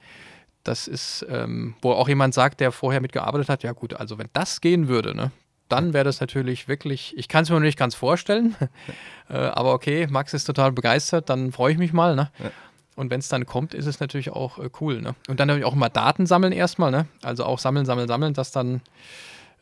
[0.63, 4.27] das ist, ähm, wo auch jemand sagt, der vorher mitgearbeitet hat, ja gut, also wenn
[4.33, 5.31] das gehen würde, ne,
[5.69, 8.55] dann wäre das natürlich wirklich, ich kann es mir noch nicht ganz vorstellen,
[9.29, 12.15] äh, aber okay, Max ist total begeistert, dann freue ich mich mal.
[12.15, 12.29] Ne?
[12.39, 12.51] Ja.
[12.95, 15.01] Und wenn es dann kommt, ist es natürlich auch äh, cool.
[15.01, 15.15] Ne?
[15.27, 17.07] Und dann natürlich auch mal Daten sammeln erstmal, ne?
[17.21, 18.81] also auch sammeln, sammeln, sammeln, dass dann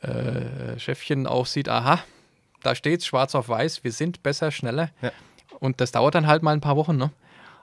[0.02, 2.00] äh, Chefchen auch sieht, aha,
[2.64, 4.90] da steht es schwarz auf weiß, wir sind besser, schneller.
[5.02, 5.12] Ja.
[5.60, 6.98] Und das dauert dann halt mal ein paar Wochen.
[6.98, 7.12] Ne?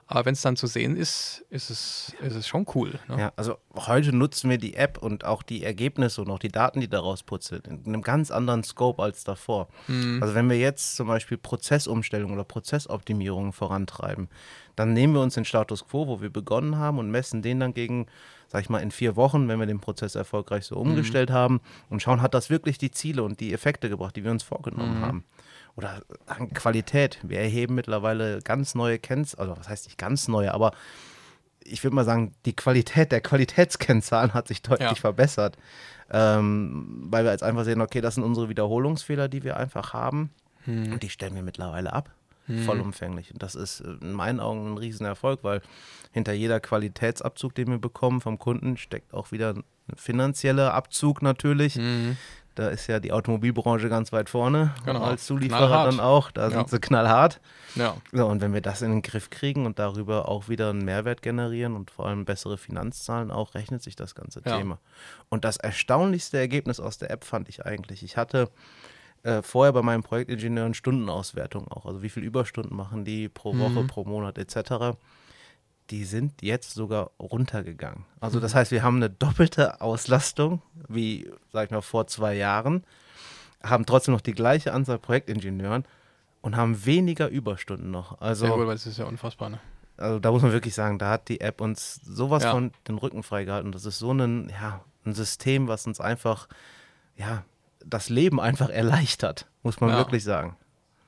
[0.07, 2.99] Aber wenn es dann zu sehen ist, ist es, ist es schon cool.
[3.07, 3.19] Ne?
[3.19, 6.81] Ja, also heute nutzen wir die App und auch die Ergebnisse und auch die Daten,
[6.81, 9.69] die daraus putzeln, in einem ganz anderen Scope als davor.
[9.87, 10.21] Mhm.
[10.21, 14.29] Also wenn wir jetzt zum Beispiel Prozessumstellung oder Prozessoptimierung vorantreiben,
[14.75, 17.73] dann nehmen wir uns den Status quo, wo wir begonnen haben und messen den dann
[17.73, 18.07] gegen,
[18.47, 20.91] sag ich mal, in vier Wochen, wenn wir den Prozess erfolgreich so mhm.
[20.91, 21.33] umgestellt mhm.
[21.33, 24.43] haben und schauen, hat das wirklich die Ziele und die Effekte gebracht, die wir uns
[24.43, 25.05] vorgenommen mhm.
[25.05, 25.25] haben
[25.75, 26.01] oder
[26.53, 27.19] Qualität.
[27.23, 30.71] Wir erheben mittlerweile ganz neue Kennzahlen, also was heißt nicht ganz neue, aber
[31.65, 34.95] ich würde mal sagen, die Qualität der Qualitätskennzahlen hat sich deutlich ja.
[34.95, 35.57] verbessert.
[36.11, 40.31] Ähm, weil wir jetzt einfach sehen, okay, das sind unsere Wiederholungsfehler, die wir einfach haben.
[40.65, 40.93] Hm.
[40.93, 42.11] Und die stellen wir mittlerweile ab.
[42.45, 42.59] Hm.
[42.63, 43.31] Vollumfänglich.
[43.31, 45.61] Und das ist in meinen Augen ein Riesenerfolg, weil
[46.11, 49.63] hinter jeder Qualitätsabzug, den wir bekommen vom Kunden, steckt auch wieder ein
[49.95, 51.77] finanzieller Abzug natürlich.
[51.77, 52.17] Mhm.
[52.55, 54.73] Da ist ja die Automobilbranche ganz weit vorne.
[54.85, 55.01] Genau.
[55.01, 55.93] Als Zulieferer knallhart.
[55.93, 56.31] dann auch.
[56.31, 56.49] Da ja.
[56.51, 57.41] sind sie knallhart.
[57.75, 57.97] Ja.
[58.11, 61.21] So, und wenn wir das in den Griff kriegen und darüber auch wieder einen Mehrwert
[61.21, 64.57] generieren und vor allem bessere Finanzzahlen auch, rechnet sich das ganze ja.
[64.57, 64.79] Thema.
[65.29, 68.03] Und das erstaunlichste Ergebnis aus der App fand ich eigentlich.
[68.03, 68.49] Ich hatte
[69.23, 71.85] äh, vorher bei meinem Projektingenieuren Stundenauswertung auch.
[71.85, 73.87] Also wie viele Überstunden machen die pro Woche, mhm.
[73.87, 74.95] pro Monat etc
[75.89, 78.05] die sind jetzt sogar runtergegangen.
[78.19, 82.83] Also das heißt, wir haben eine doppelte Auslastung wie, sag ich mal, vor zwei Jahren,
[83.63, 85.85] haben trotzdem noch die gleiche Anzahl Projektingenieuren
[86.41, 88.19] und haben weniger Überstunden noch.
[88.21, 89.59] Also, gut, weil das ist ja unfassbar, ne?
[89.95, 92.51] Also da muss man wirklich sagen, da hat die App uns sowas ja.
[92.51, 93.71] von den Rücken freigehalten.
[93.71, 96.47] Das ist so ein, ja, ein System, was uns einfach,
[97.15, 97.45] ja,
[97.85, 99.97] das Leben einfach erleichtert, muss man ja.
[99.97, 100.57] wirklich sagen.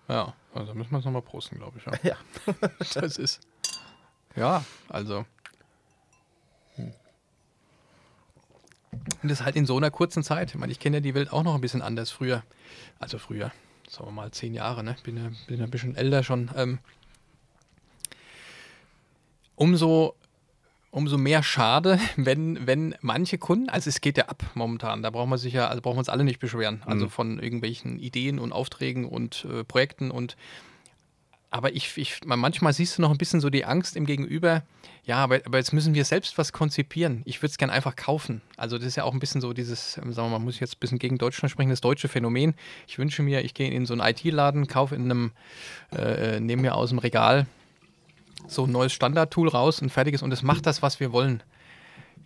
[0.07, 1.85] Ja, also müssen wir es nochmal posten, glaube ich.
[1.85, 1.93] Ja.
[2.11, 2.69] ja.
[2.93, 3.41] das ist.
[4.35, 5.25] Ja, also.
[9.21, 10.49] Und das halt in so einer kurzen Zeit.
[10.49, 12.43] Ich meine, ich kenne ja die Welt auch noch ein bisschen anders früher.
[12.99, 13.51] Also früher,
[13.89, 14.95] sagen wir mal zehn Jahre, ne?
[15.03, 16.49] Bin ja, bin ja ein bisschen älter schon.
[16.55, 16.79] Ähm,
[19.55, 20.15] umso,
[20.91, 25.29] umso mehr schade, wenn, wenn manche Kunden, also es geht ja ab momentan, da brauchen
[25.29, 26.81] wir sich ja, also brauchen wir uns alle nicht beschweren.
[26.85, 27.09] Also mhm.
[27.09, 30.35] von irgendwelchen Ideen und Aufträgen und äh, Projekten und
[31.51, 34.63] aber ich, ich, manchmal siehst du noch ein bisschen so die Angst im Gegenüber,
[35.05, 37.21] ja, aber, aber jetzt müssen wir selbst was konzipieren.
[37.25, 38.41] Ich würde es gerne einfach kaufen.
[38.57, 40.61] Also das ist ja auch ein bisschen so dieses, ähm, sagen wir mal, muss ich
[40.61, 42.55] jetzt ein bisschen gegen Deutschland sprechen, das deutsche Phänomen.
[42.87, 45.31] Ich wünsche mir, ich gehe in so einen IT-Laden, kaufe in einem,
[45.95, 47.45] äh, äh, nehme mir aus dem Regal
[48.47, 51.41] so ein neues Standard-Tool raus, ein fertiges und es macht das, was wir wollen.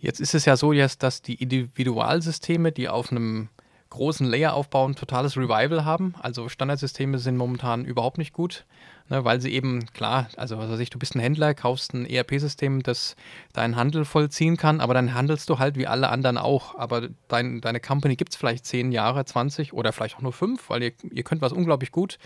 [0.00, 3.48] Jetzt ist es ja so, dass die Individualsysteme, die auf einem
[3.90, 6.14] großen Layer aufbauen, totales Revival haben.
[6.20, 8.64] Also Standardsysteme sind momentan überhaupt nicht gut,
[9.08, 12.06] ne, weil sie eben, klar, also was weiß ich, du bist ein Händler, kaufst ein
[12.06, 13.16] ERP-System, das
[13.52, 16.76] deinen Handel vollziehen kann, aber dann handelst du halt wie alle anderen auch.
[16.76, 20.70] Aber dein, deine Company gibt es vielleicht 10 Jahre, 20 oder vielleicht auch nur 5,
[20.70, 22.18] weil ihr, ihr könnt was unglaublich gut.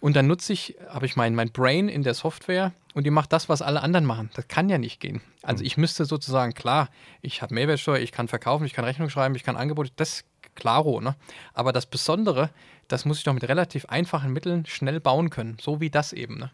[0.00, 3.32] Und dann nutze ich, habe ich mein, mein Brain in der Software und die macht
[3.32, 4.30] das, was alle anderen machen.
[4.34, 5.22] Das kann ja nicht gehen.
[5.42, 5.66] Also hm.
[5.66, 6.88] ich müsste sozusagen, klar,
[7.22, 11.00] ich habe Mehrwertsteuer, ich kann verkaufen, ich kann Rechnung schreiben, ich kann Angebote, das klaro,
[11.00, 11.16] ne?
[11.52, 12.50] Aber das Besondere,
[12.88, 16.38] das muss ich doch mit relativ einfachen Mitteln schnell bauen können, so wie das eben,
[16.38, 16.50] ne?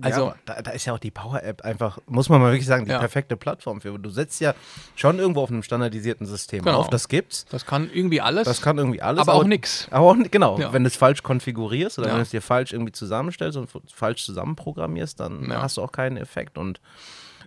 [0.00, 2.86] Also, ja, da, da, ist ja auch die Power-App einfach, muss man mal wirklich sagen,
[2.86, 2.98] die ja.
[2.98, 3.98] perfekte Plattform für.
[3.98, 4.54] Du setzt ja
[4.96, 6.78] schon irgendwo auf einem standardisierten System genau.
[6.78, 7.44] auf, das gibt's.
[7.50, 8.44] Das kann irgendwie alles.
[8.44, 9.20] Das kann irgendwie alles.
[9.20, 9.88] Aber, auch nichts.
[9.90, 10.72] Aber auch, genau, ja.
[10.72, 14.24] wenn du es falsch konfigurierst oder wenn du es dir falsch irgendwie zusammenstellst und falsch
[14.24, 16.56] zusammenprogrammierst, dann hast du auch keinen Effekt.
[16.56, 16.80] Und,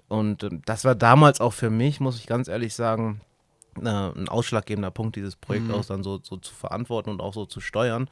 [0.07, 3.21] und ähm, das war damals auch für mich, muss ich ganz ehrlich sagen,
[3.81, 5.73] äh, ein ausschlaggebender Punkt, dieses Projekt mhm.
[5.75, 8.09] auch dann so, so zu verantworten und auch so zu steuern.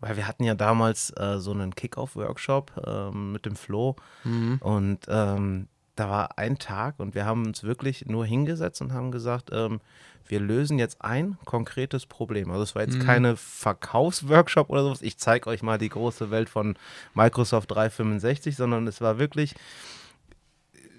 [0.00, 4.58] Weil wir hatten ja damals äh, so einen Kick-Off-Workshop äh, mit dem Flo mhm.
[4.60, 9.12] und ähm, da war ein Tag und wir haben uns wirklich nur hingesetzt und haben
[9.12, 9.80] gesagt, ähm,
[10.26, 12.50] wir lösen jetzt ein konkretes Problem.
[12.50, 13.02] Also es war jetzt mhm.
[13.02, 16.76] keine Verkaufsworkshop oder sowas, ich zeige euch mal die große Welt von
[17.14, 19.54] Microsoft 365, sondern es war wirklich,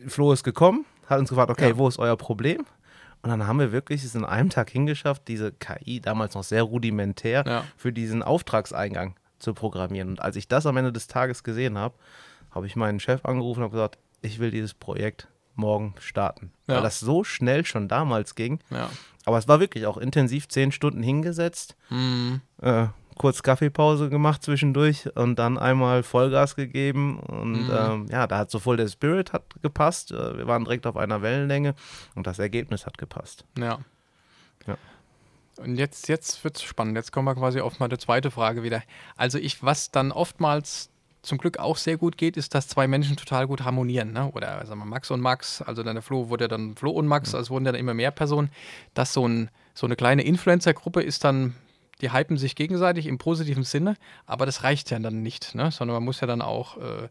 [0.07, 1.77] Flo ist gekommen, hat uns gefragt, okay, ja.
[1.77, 2.65] wo ist euer Problem?
[3.23, 6.63] Und dann haben wir wirklich es in einem Tag hingeschafft, diese KI, damals noch sehr
[6.63, 7.63] rudimentär, ja.
[7.77, 10.09] für diesen Auftragseingang zu programmieren.
[10.09, 11.95] Und als ich das am Ende des Tages gesehen habe,
[12.51, 16.51] habe ich meinen Chef angerufen und habe gesagt, ich will dieses Projekt morgen starten.
[16.67, 16.75] Ja.
[16.75, 18.59] Weil das so schnell schon damals ging.
[18.69, 18.89] Ja.
[19.25, 21.77] Aber es war wirklich auch intensiv zehn Stunden hingesetzt.
[21.89, 22.41] Mhm.
[22.61, 27.19] Äh, kurz Kaffeepause gemacht zwischendurch und dann einmal Vollgas gegeben.
[27.19, 27.71] Und mhm.
[27.71, 31.21] ähm, ja, da hat sowohl der Spirit hat gepasst, äh, wir waren direkt auf einer
[31.21, 31.75] Wellenlänge
[32.15, 33.45] und das Ergebnis hat gepasst.
[33.57, 33.79] Ja.
[34.67, 34.77] ja.
[35.57, 36.95] Und jetzt, jetzt wird es spannend.
[36.95, 38.81] Jetzt kommen wir quasi auf mal die zweite Frage wieder.
[39.15, 40.89] Also ich, was dann oftmals
[41.23, 44.11] zum Glück auch sehr gut geht, ist, dass zwei Menschen total gut harmonieren.
[44.11, 44.29] Ne?
[44.33, 47.33] Oder sagen wir Max und Max, also dann der Flo wurde dann Flo und Max,
[47.33, 48.49] also wurden dann immer mehr Personen.
[48.93, 51.55] Dass so, ein, so eine kleine Influencer-Gruppe ist dann
[52.03, 55.71] die hypen sich gegenseitig im positiven Sinne, aber das reicht ja dann nicht, ne?
[55.71, 57.07] sondern man muss ja dann auch äh,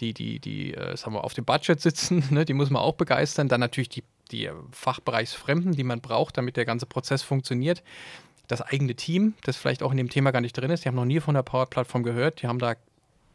[0.00, 2.94] die, die, die äh, sagen wir, auf dem Budget sitzen, ne, die muss man auch
[2.94, 3.48] begeistern.
[3.48, 7.82] Dann natürlich die, die Fachbereichsfremden, die man braucht, damit der ganze Prozess funktioniert.
[8.46, 10.96] Das eigene Team, das vielleicht auch in dem Thema gar nicht drin ist, die haben
[10.96, 12.74] noch nie von der Power-Plattform gehört, die haben da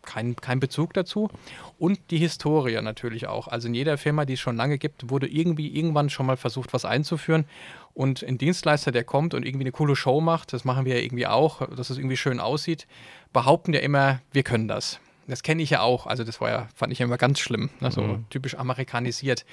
[0.04, 1.30] keinen kein Bezug dazu.
[1.78, 3.48] Und die Historie natürlich auch.
[3.48, 6.74] Also in jeder Firma, die es schon lange gibt, wurde irgendwie irgendwann schon mal versucht,
[6.74, 7.46] was einzuführen.
[7.94, 11.04] Und ein Dienstleister, der kommt und irgendwie eine coole Show macht, das machen wir ja
[11.04, 12.88] irgendwie auch, dass es irgendwie schön aussieht,
[13.34, 15.00] behaupten ja immer, wir können das.
[15.28, 16.08] Das kenne ich ja auch.
[16.08, 17.70] Also das war ja, fand ich ja immer ganz schlimm.
[17.82, 17.92] Ne?
[17.92, 18.26] So mhm.
[18.30, 19.46] typisch amerikanisiert.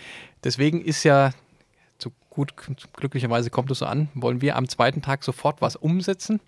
[0.43, 1.33] Deswegen ist ja,
[1.99, 2.55] so gut,
[2.95, 6.41] glücklicherweise kommt es so an, wollen wir am zweiten Tag sofort was umsetzen.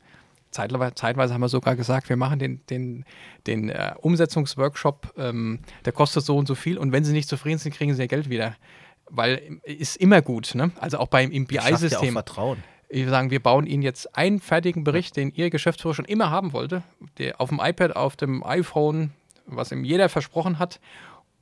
[0.51, 3.05] Zeitweise, zeitweise haben wir sogar gesagt, wir machen den, den,
[3.47, 7.59] den äh, Umsetzungsworkshop, ähm, der kostet so und so viel und wenn Sie nicht zufrieden
[7.59, 8.57] sind, kriegen Sie Ihr Geld wieder.
[9.11, 10.71] Weil ist immer gut, ne?
[10.81, 12.07] Also auch beim im BI-System.
[12.07, 12.63] Ja Vertrauen.
[12.91, 16.31] Ich würde sagen, wir bauen Ihnen jetzt einen fertigen Bericht, den Ihr Geschäftsführer schon immer
[16.31, 16.83] haben wollte,
[17.19, 19.13] der auf dem iPad, auf dem iPhone,
[19.47, 20.81] was ihm jeder versprochen hat.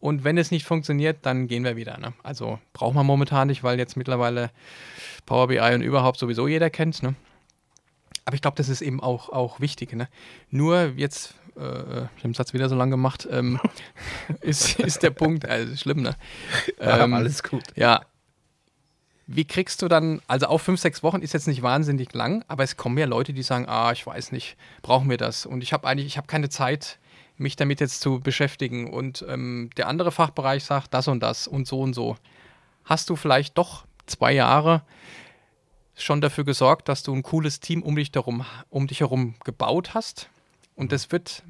[0.01, 1.99] Und wenn es nicht funktioniert, dann gehen wir wieder.
[1.99, 2.13] Ne?
[2.23, 4.51] Also braucht man momentan nicht, weil jetzt mittlerweile
[5.25, 7.03] Power BI und überhaupt sowieso jeder kennt.
[7.03, 7.15] Ne?
[8.25, 9.93] Aber ich glaube, das ist eben auch, auch wichtig.
[9.95, 10.09] Ne?
[10.51, 13.61] Nur jetzt, äh, ich habe den Satz wieder so lang gemacht, ähm,
[14.41, 16.17] ist, ist der Punkt, also schlimm, ne?
[16.79, 17.65] Ähm, ja, alles gut.
[17.75, 18.03] Ja.
[19.29, 22.63] Wie kriegst du dann, also auch fünf, sechs Wochen ist jetzt nicht wahnsinnig lang, aber
[22.63, 25.47] es kommen ja Leute, die sagen, ah, ich weiß nicht, brauchen wir das?
[25.47, 26.99] Und ich habe eigentlich, ich habe keine Zeit,
[27.37, 28.89] mich damit jetzt zu beschäftigen.
[28.89, 32.17] Und ähm, der andere Fachbereich sagt das und das und so und so.
[32.85, 34.83] Hast du vielleicht doch zwei Jahre
[35.97, 39.95] schon dafür gesorgt, dass du ein cooles Team um dich, darum, um dich herum gebaut
[39.95, 40.29] hast.
[40.77, 41.43] Und das wird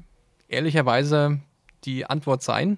[0.47, 1.39] ehrlicherweise
[1.83, 2.77] die Antwort sein.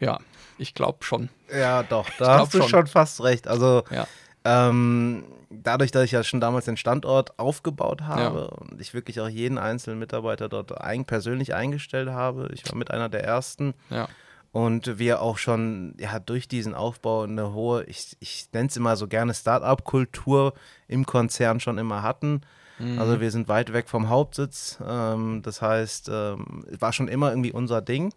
[0.00, 0.18] Ja,
[0.58, 1.28] ich glaube schon.
[1.54, 2.68] Ja, doch, da hast du schon.
[2.68, 3.46] schon fast recht.
[3.46, 4.06] Also ja.
[4.44, 8.44] ähm, dadurch, dass ich ja schon damals den Standort aufgebaut habe ja.
[8.46, 12.90] und ich wirklich auch jeden einzelnen Mitarbeiter dort ein, persönlich eingestellt habe, ich war mit
[12.90, 13.74] einer der ersten.
[13.90, 14.08] Ja
[14.52, 18.96] und wir auch schon ja, durch diesen Aufbau eine hohe, ich, ich nenne es immer
[18.96, 20.54] so gerne Start-up-Kultur
[20.86, 22.40] im Konzern schon immer hatten.
[22.78, 22.98] Mhm.
[22.98, 24.78] Also wir sind weit weg vom Hauptsitz.
[24.86, 28.12] Ähm, das heißt, ähm, es war schon immer irgendwie unser Ding,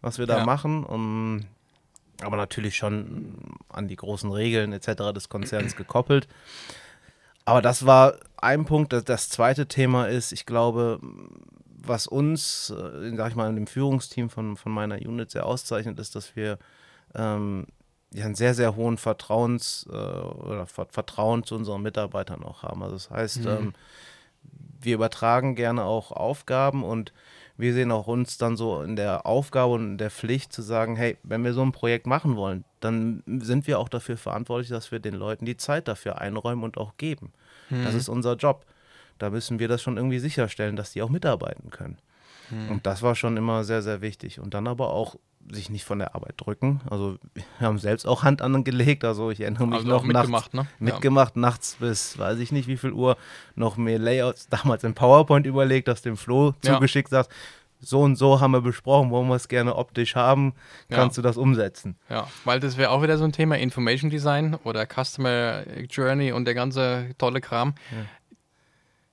[0.00, 0.44] was wir da ja.
[0.44, 0.84] machen.
[0.84, 1.46] Um,
[2.22, 3.34] aber natürlich schon
[3.68, 5.12] an die großen Regeln etc.
[5.14, 6.28] des Konzerns gekoppelt.
[7.44, 8.92] Aber das war ein Punkt.
[8.92, 10.98] Das, das zweite Thema ist, ich glaube,
[11.64, 15.98] was uns, äh, sag ich mal, in dem Führungsteam von, von meiner Unit sehr auszeichnet,
[16.00, 16.58] ist, dass wir
[17.14, 17.66] ähm,
[18.12, 22.82] ja, einen sehr, sehr hohen Vertrauens, äh, oder Vertrauen zu unseren Mitarbeitern auch haben.
[22.82, 23.48] Also das heißt, mhm.
[23.48, 23.72] ähm,
[24.80, 27.12] wir übertragen gerne auch Aufgaben und
[27.58, 30.94] wir sehen auch uns dann so in der Aufgabe und in der Pflicht zu sagen,
[30.96, 34.92] hey, wenn wir so ein Projekt machen wollen, dann sind wir auch dafür verantwortlich, dass
[34.92, 37.32] wir den Leuten die Zeit dafür einräumen und auch geben.
[37.70, 37.84] Mhm.
[37.84, 38.66] Das ist unser Job
[39.18, 41.98] da müssen wir das schon irgendwie sicherstellen, dass die auch mitarbeiten können.
[42.50, 42.70] Hm.
[42.70, 44.40] Und das war schon immer sehr, sehr wichtig.
[44.40, 45.16] Und dann aber auch
[45.50, 46.80] sich nicht von der Arbeit drücken.
[46.90, 49.04] Also wir haben selbst auch Hand angelegt.
[49.04, 50.86] Also ich erinnere mich also noch mitgemacht, nachts, ne?
[50.86, 53.16] mitgemacht, nachts bis weiß ich nicht wie viel Uhr,
[53.54, 56.74] noch mehr Layouts damals in PowerPoint überlegt, das dem Flo ja.
[56.74, 57.30] zugeschickt sagt,
[57.80, 60.54] so und so haben wir besprochen, wollen wir es gerne optisch haben,
[60.88, 61.22] kannst ja.
[61.22, 61.96] du das umsetzen.
[62.08, 66.46] Ja, weil das wäre auch wieder so ein Thema Information Design oder Customer Journey und
[66.46, 67.74] der ganze tolle Kram.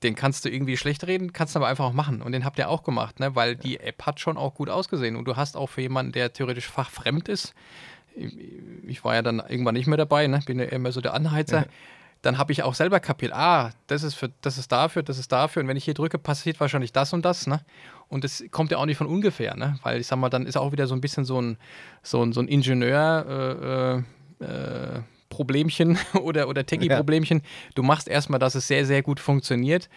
[0.04, 2.22] Den kannst du irgendwie schlecht reden, kannst du aber einfach auch machen.
[2.22, 3.36] Und den habt ihr auch gemacht, ne?
[3.36, 5.16] weil die App hat schon auch gut ausgesehen.
[5.16, 7.54] Und du hast auch für jemanden, der theoretisch fachfremd ist,
[8.86, 10.40] ich war ja dann irgendwann nicht mehr dabei, ne?
[10.46, 11.62] bin ja immer so der Anheizer.
[11.62, 11.66] Ja.
[12.22, 15.32] Dann habe ich auch selber kapiert, ah, das ist, für, das ist dafür, das ist
[15.32, 15.62] dafür.
[15.62, 17.48] Und wenn ich hier drücke, passiert wahrscheinlich das und das.
[17.48, 17.62] Ne?
[18.08, 19.78] Und das kommt ja auch nicht von ungefähr, ne?
[19.84, 21.58] weil ich sag mal, dann ist auch wieder so ein bisschen so ein,
[22.02, 24.04] so ein, so ein Ingenieur.
[24.40, 25.02] Äh, äh,
[25.34, 27.40] Problemchen oder, oder Techie-Problemchen.
[27.40, 27.72] Ja.
[27.76, 29.90] Du machst erstmal, dass es sehr, sehr gut funktioniert.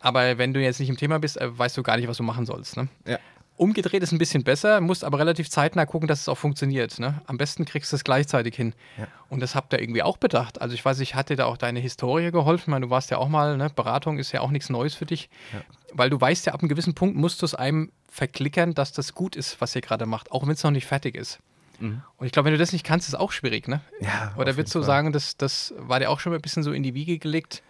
[0.00, 2.22] Aber wenn du jetzt nicht im Thema bist, äh, weißt du gar nicht, was du
[2.22, 2.76] machen sollst.
[2.76, 2.88] Ne?
[3.06, 3.18] Ja.
[3.56, 6.98] Umgedreht ist ein bisschen besser, musst aber relativ zeitnah gucken, dass es auch funktioniert.
[6.98, 7.22] Ne?
[7.26, 8.74] Am besten kriegst du es gleichzeitig hin.
[8.98, 9.08] Ja.
[9.30, 10.60] Und das habt ihr irgendwie auch bedacht.
[10.60, 12.64] Also ich weiß, ich hatte da auch deine Historie geholfen.
[12.64, 13.70] Ich meine, du warst ja auch mal, ne?
[13.74, 15.30] Beratung ist ja auch nichts Neues für dich.
[15.54, 15.62] Ja.
[15.94, 19.14] Weil du weißt ja, ab einem gewissen Punkt musst du es einem verklickern, dass das
[19.14, 21.40] gut ist, was ihr gerade macht, auch wenn es noch nicht fertig ist.
[21.80, 22.02] Mhm.
[22.16, 23.80] Und ich glaube, wenn du das nicht kannst, ist es auch schwierig, ne?
[24.00, 24.34] Ja.
[24.36, 26.94] Oder würdest du sagen, das, das war dir auch schon ein bisschen so in die
[26.94, 27.62] Wiege gelegt?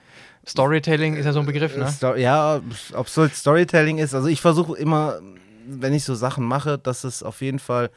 [0.47, 1.91] Storytelling ist ja so ein Begriff, ne?
[1.91, 2.61] Sto ja,
[2.95, 4.15] ob es so Storytelling ist.
[4.15, 5.21] Also ich versuche immer,
[5.67, 7.91] wenn ich so Sachen mache, dass es auf jeden Fall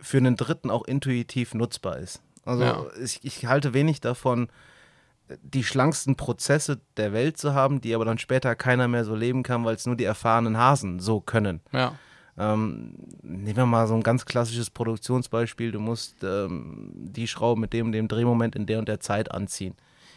[0.00, 2.22] für einen Dritten auch intuitiv nutzbar ist.
[2.44, 2.86] Also ja.
[3.02, 4.48] ich, ich halte wenig davon,
[5.42, 9.42] die schlanksten Prozesse der Welt zu haben, die aber dann später keiner mehr so leben
[9.42, 11.60] kann, weil es nur die erfahrenen Hasen so können.
[11.72, 11.94] Ja.
[12.40, 15.72] Ähm, nehmen wir mal so ein ganz klassisches Produktionsbeispiel.
[15.72, 19.30] Du musst ähm, die Schraube mit dem und dem Drehmoment in der und der Zeit
[19.30, 19.74] anziehen.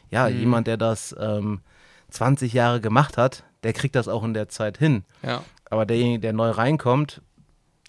[0.09, 0.39] Ja, mhm.
[0.39, 1.59] jemand, der das ähm,
[2.11, 5.03] 20 Jahre gemacht hat, der kriegt das auch in der Zeit hin.
[5.21, 5.43] Ja.
[5.69, 7.21] Aber derjenige, der neu reinkommt,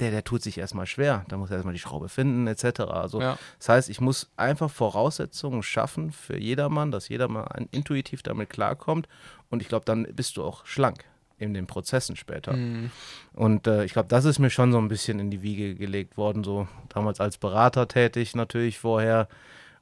[0.00, 1.24] der, der tut sich erstmal schwer.
[1.28, 2.80] Da muss er erstmal die Schraube finden, etc.
[2.80, 3.38] Also Ja.
[3.58, 9.06] das heißt, ich muss einfach Voraussetzungen schaffen für jedermann, dass jedermann intuitiv damit klarkommt.
[9.48, 11.04] Und ich glaube, dann bist du auch schlank
[11.44, 12.54] in den Prozessen später.
[12.54, 12.90] Mhm.
[13.32, 16.16] Und äh, ich glaube, das ist mir schon so ein bisschen in die Wiege gelegt
[16.16, 19.28] worden, so damals als Berater tätig natürlich vorher.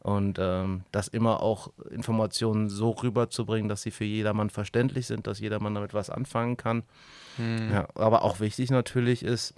[0.01, 5.39] Und ähm, das immer auch Informationen so rüberzubringen, dass sie für jedermann verständlich sind, dass
[5.39, 6.83] jedermann damit was anfangen kann.
[7.39, 7.71] Mhm.
[7.73, 9.55] Ja, aber auch wichtig natürlich ist,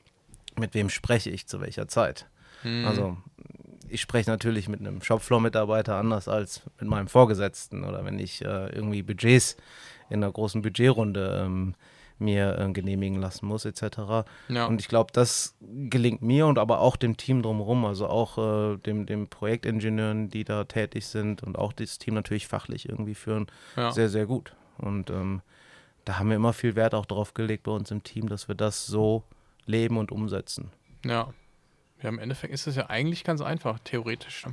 [0.58, 2.26] mit wem spreche ich zu welcher Zeit.
[2.62, 2.86] Mhm.
[2.86, 3.16] Also
[3.88, 8.68] ich spreche natürlich mit einem Shopfloor-Mitarbeiter anders als mit meinem Vorgesetzten oder wenn ich äh,
[8.74, 9.56] irgendwie Budgets
[10.10, 11.74] in einer großen Budgetrunde ähm,
[12.18, 14.26] mir äh, genehmigen lassen muss etc.
[14.48, 14.66] ja.
[14.66, 18.76] Und ich glaube, das gelingt mir und aber auch dem Team drumherum, also auch äh,
[18.78, 23.46] dem, dem Projektingenieuren, die da tätig sind und auch das Team natürlich fachlich irgendwie führen,
[23.76, 23.92] ja.
[23.92, 24.54] sehr, sehr gut.
[24.78, 25.42] Und ähm,
[26.04, 28.54] da haben wir immer viel Wert auch drauf gelegt bei uns im Team, dass wir
[28.54, 29.24] das so
[29.66, 30.70] leben und umsetzen.
[31.04, 31.32] Ja.
[32.02, 34.44] Ja, im Endeffekt ist es ja eigentlich ganz einfach, theoretisch.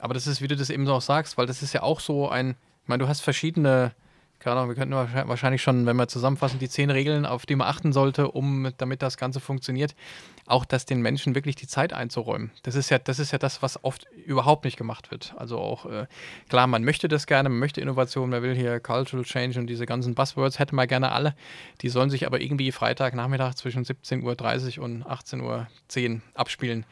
[0.00, 2.00] Aber das ist, wie du das eben so auch sagst, weil das ist ja auch
[2.00, 3.92] so ein, ich meine, du hast verschiedene,
[4.42, 7.68] keine Ahnung, wir könnten wahrscheinlich- schon, wenn wir zusammenfassen, die zehn Regeln, auf die man
[7.68, 9.94] achten sollte, um damit das Ganze funktioniert,
[10.46, 12.50] auch das den Menschen wirklich die Zeit einzuräumen.
[12.62, 15.34] Das ist ja, das ist ja das, was oft überhaupt nicht gemacht wird.
[15.36, 16.06] Also auch, äh,
[16.48, 19.86] klar, man möchte das gerne, man möchte Innovation, man will hier Cultural Change und diese
[19.86, 21.34] ganzen Buzzwords hätten wir gerne alle.
[21.80, 26.84] Die sollen sich aber irgendwie Freitagnachmittag zwischen 17.30 Uhr und 18.10 Uhr abspielen.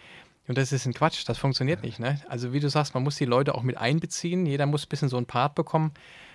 [0.48, 2.00] Und das ist ein Quatsch, das funktioniert nicht.
[2.00, 2.20] Ne?
[2.28, 5.08] Also wie du sagst, man muss die Leute auch mit einbeziehen, jeder muss ein bisschen
[5.08, 5.92] so einen Part bekommen.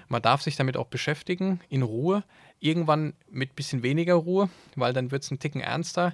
[0.08, 2.24] Man darf sich damit auch beschäftigen, in Ruhe.
[2.60, 6.14] Irgendwann mit ein bisschen weniger Ruhe, weil dann wird es ein Ticken ernster.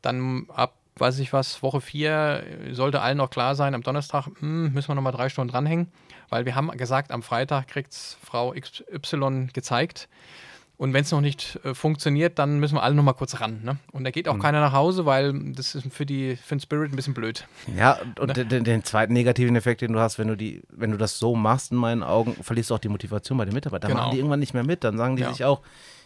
[0.00, 4.72] Dann ab, weiß ich was, Woche 4 sollte allen noch klar sein, am Donnerstag hm,
[4.72, 5.92] müssen wir nochmal drei Stunden dranhängen,
[6.28, 10.08] weil wir haben gesagt, am Freitag kriegt Frau XY gezeigt.
[10.82, 13.60] Und wenn es noch nicht äh, funktioniert, dann müssen wir alle noch mal kurz ran.
[13.62, 13.76] Ne?
[13.92, 16.92] Und da geht auch keiner nach Hause, weil das ist für, die, für den Spirit
[16.92, 17.46] ein bisschen blöd.
[17.76, 20.90] Ja, und, und den, den zweiten negativen Effekt, den du hast, wenn du die, wenn
[20.90, 23.90] du das so machst, in meinen Augen, verlierst du auch die Motivation bei den Mitarbeitern.
[23.90, 24.02] Dann Genau.
[24.06, 24.82] machen die irgendwann nicht mehr mit.
[24.82, 25.30] Dann sagen die Ja.
[25.32, 25.60] sich auch,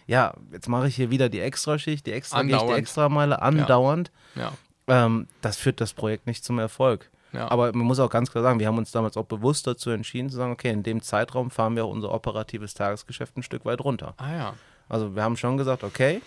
[0.06, 2.78] ja, jetzt mache ich hier wieder die Extraschicht, die extra gehe ich die Andauernd.
[2.78, 4.10] Extrameile andauernd.
[4.34, 4.52] Ja,
[4.88, 7.10] Ähm, das führt das Projekt nicht zum Erfolg.
[7.32, 7.50] Ja.
[7.50, 10.30] Aber man muss auch ganz klar sagen, wir haben uns damals auch bewusst dazu entschieden
[10.30, 13.80] zu sagen, okay, in dem Zeitraum fahren wir auch unser operatives Tagesgeschäft ein Stück weit
[13.82, 14.14] runter.
[14.18, 14.54] ah ja.
[14.88, 16.22] Also wir haben schon gesagt, okay,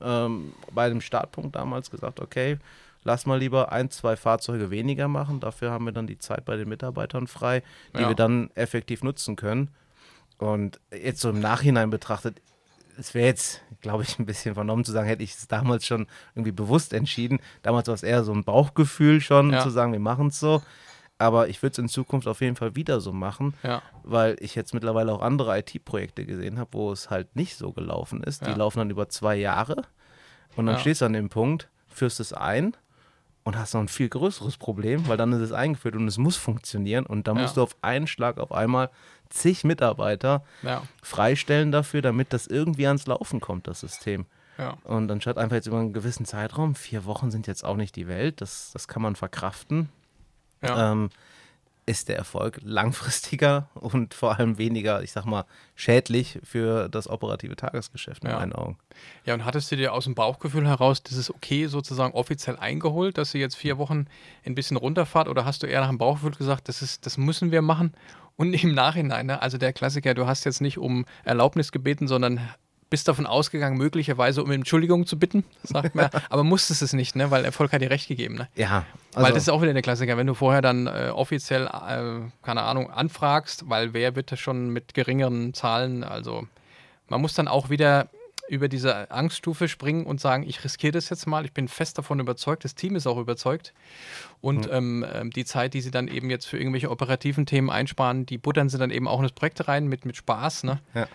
[0.00, 2.58] ähm, bei dem Startpunkt damals gesagt, okay,
[3.02, 5.40] lass mal lieber ein, zwei Fahrzeuge weniger machen.
[5.40, 7.62] Dafür haben wir dann die Zeit bei den Mitarbeitern frei,
[7.96, 8.08] die Ja.
[8.08, 9.70] wir dann effektiv nutzen können.
[10.38, 12.40] Und jetzt so im Nachhinein betrachtet,
[12.98, 16.06] es wäre jetzt, glaube ich, ein bisschen vernommen zu sagen, hätte ich es damals schon
[16.34, 17.40] irgendwie bewusst entschieden.
[17.62, 19.60] Damals war es eher so ein Bauchgefühl schon, Ja.
[19.60, 20.62] zu sagen, wir machen es so.
[21.16, 24.54] Aber ich würde es in Zukunft auf jeden Fall wieder so machen, Ja, weil ich
[24.56, 28.44] jetzt mittlerweile auch andere IT-Projekte gesehen habe, wo es halt nicht so gelaufen ist.
[28.46, 28.56] Die Ja.
[28.56, 29.84] laufen dann über zwei Jahre
[30.56, 32.76] und dann stehst du an dem Punkt, führst es ein
[33.44, 36.36] und hast noch ein viel größeres Problem, weil dann ist es eingeführt und es muss
[36.36, 37.42] funktionieren und dann Ja.
[37.42, 38.90] musst du auf einen Schlag auf einmal
[39.28, 44.26] zig Mitarbeiter ja, freistellen dafür, damit das irgendwie ans Laufen kommt, das System.
[44.58, 44.76] ja.
[44.84, 48.08] Und anstatt einfach jetzt über einen gewissen Zeitraum, vier Wochen sind jetzt auch nicht die
[48.08, 49.88] Welt, das, das kann man verkraften,
[50.62, 50.92] ja.
[50.92, 51.10] ähm,
[51.86, 57.56] ist der Erfolg langfristiger und vor allem weniger, ich sag mal, schädlich für das operative
[57.56, 58.38] Tagesgeschäft in Ja.
[58.38, 58.78] meinen Augen.
[59.24, 63.34] Ja, und hattest du dir aus dem Bauchgefühl heraus dieses Okay sozusagen offiziell eingeholt, dass
[63.34, 64.06] ihr jetzt vier Wochen
[64.46, 67.50] ein bisschen runterfahrt oder hast du eher nach dem Bauchgefühl gesagt, das, ist, das müssen
[67.50, 67.92] wir machen?
[68.36, 69.42] Und im Nachhinein, ne?
[69.42, 72.40] also der Klassiker, du hast jetzt nicht um Erlaubnis gebeten, sondern
[72.94, 77.32] bist davon ausgegangen, möglicherweise um Entschuldigung zu bitten, sagt man, aber musstest es nicht, ne?
[77.32, 78.36] weil Erfolg hat dir recht gegeben.
[78.36, 78.48] Ne?
[78.54, 81.66] Ja, weil also, das ist auch wieder der Klassiker, wenn du vorher dann äh, offiziell,
[81.66, 86.46] äh, keine Ahnung, anfragst, weil wer wird das schon mit geringeren Zahlen, also
[87.08, 88.06] man muss dann auch wieder
[88.46, 92.20] über diese Angststufe springen und sagen, ich riskiere das jetzt mal, ich bin fest davon
[92.20, 93.72] überzeugt, das Team ist auch überzeugt
[94.40, 98.24] und ähm, ähm, die Zeit, die sie dann eben jetzt für irgendwelche operativen Themen einsparen,
[98.24, 100.78] die buttern sie dann eben auch in das Projekt rein mit, mit Spaß, ne?
[100.94, 101.08] ja,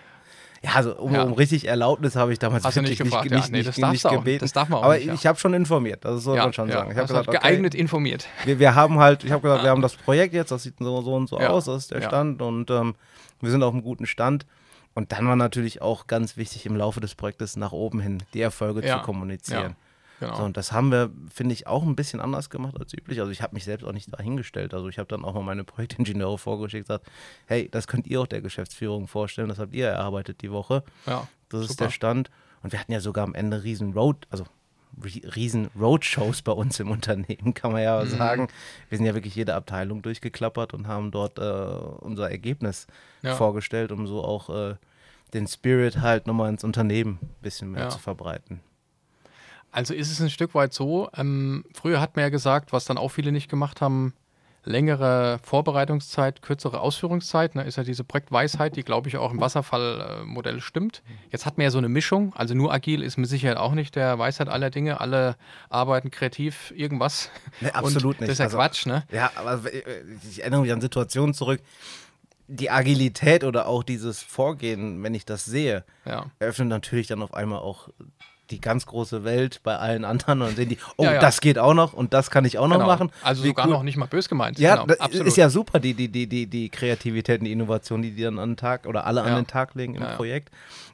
[0.76, 1.24] also um, Ja.
[1.24, 3.52] um richtig Erlaubnis habe ich damals Hast du nicht gefragt, nicht, ja.
[3.52, 4.40] Nee, das nicht, gebeten.
[4.44, 5.14] Das darf man auch Aber nicht, ja.
[5.14, 6.92] ich habe schon informiert, das soll man schon sagen.
[6.92, 8.28] Ich habe gesagt, okay, geeignet informiert.
[8.46, 11.02] wir, wir haben halt, ich habe gesagt, wir haben das Projekt jetzt, das sieht so,
[11.02, 11.50] so und so Ja.
[11.50, 12.08] aus, das ist der Ja.
[12.10, 12.96] Stand und ähm,
[13.42, 14.46] wir sind auf einem guten Stand.
[14.96, 18.42] Und dann war natürlich auch ganz wichtig, im Laufe des Projektes nach oben hin die
[18.42, 18.98] Erfolge Ja.
[18.98, 19.76] zu kommunizieren.
[20.20, 20.36] Genau.
[20.36, 23.20] So, und das haben wir, finde ich, auch ein bisschen anders gemacht als üblich.
[23.20, 24.74] Also ich habe mich selbst auch nicht dahingestellt.
[24.74, 27.10] Also ich habe dann auch mal meine Projektingenieure vorgeschickt und gesagt,
[27.46, 30.84] hey, das könnt ihr auch der Geschäftsführung vorstellen, das habt ihr erarbeitet die Woche.
[31.06, 31.86] ja, Das ist super.
[31.86, 32.30] der Stand.
[32.64, 34.44] Und wir hatten ja sogar am Ende riesen Road, also
[35.02, 37.86] ri- riesen Roadshows bei uns im Unternehmen, kann man Mhm.
[37.86, 38.50] ja sagen.
[38.90, 42.88] Wir sind ja wirklich jede Abteilung durchgeklappert und haben dort äh, unser Ergebnis
[43.22, 43.36] Ja.
[43.36, 44.76] vorgestellt, um so auch äh,
[45.34, 47.90] den Spirit halt nochmal ins Unternehmen ein bisschen mehr Ja.
[47.90, 48.60] zu verbreiten.
[49.72, 52.98] Also ist es ein Stück weit so, ähm, früher hat man ja gesagt, was dann
[52.98, 54.14] auch viele nicht gemacht haben,
[54.66, 60.60] längere Vorbereitungszeit, kürzere Ausführungszeit, ne, ist ja diese Projektweisheit, die glaube ich auch im Wasserfallmodell
[60.62, 61.02] stimmt.
[61.32, 63.96] Jetzt hat man ja so eine Mischung, also nur agil ist mit Sicherheit auch nicht
[63.96, 65.38] der Weisheit aller Dinge, alle
[65.70, 67.30] arbeiten kreativ irgendwas.
[67.62, 68.30] Nee, absolut Und nicht.
[68.30, 69.04] Das ist ja Also, Quatsch, ne?
[69.12, 71.62] Ja, aber äh, ich erinnere mich an Situationen zurück.
[72.48, 76.26] Die Agilität oder auch dieses Vorgehen, wenn ich das sehe, Ja.
[76.40, 77.90] eröffnet natürlich dann auf einmal auch
[78.52, 81.20] die ganz große Welt bei allen anderen und dann sehen die, oh, Ja, ja.
[81.20, 82.88] das geht auch noch und das kann ich auch noch Genau.
[82.88, 83.12] machen.
[83.24, 83.74] Also Wie sogar cool.
[83.74, 84.58] noch nicht mal bös gemeint.
[84.60, 85.28] Ja, genau, das absolut.
[85.28, 88.40] ist ja super, die, die, die, die, die Kreativität und die Innovation, die die dann
[88.40, 89.36] an den Tag oder alle an Ja.
[89.36, 90.04] den Tag legen im.
[90.16, 90.50] Projekt.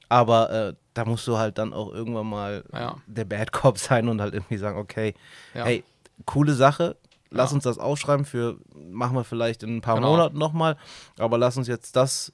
[0.10, 2.64] Aber äh, da musst du halt dann auch irgendwann mal
[3.08, 5.14] der Bad Cop sein und halt irgendwie sagen, okay,
[5.54, 5.84] hey,
[6.26, 6.96] coole Sache,
[7.32, 10.12] lass uns das aufschreiben für, machen wir vielleicht in ein paar Genau.
[10.12, 10.78] Monaten nochmal,
[11.18, 12.32] aber lass uns jetzt das,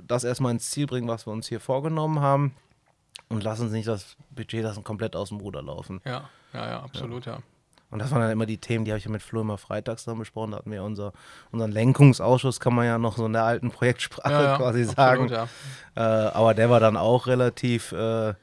[0.00, 2.54] das erstmal ins Ziel bringen, was wir uns hier vorgenommen haben
[3.28, 6.00] und lass uns nicht das Budget lassen komplett aus dem Ruder laufen.
[6.04, 7.38] Ja, ja, ja, absolut, ja.
[7.90, 10.04] Und das waren dann immer die Themen, die habe ich ja mit Flo immer freitags
[10.04, 10.50] dann besprochen.
[10.50, 11.12] Da hatten wir unser,
[11.52, 14.96] unseren Lenkungsausschuss, kann man ja noch so in der alten Projektsprache Ja, ja, quasi absolut,
[14.96, 15.28] sagen.
[15.28, 15.48] ja.
[15.94, 18.34] Äh, aber der war dann auch relativ äh,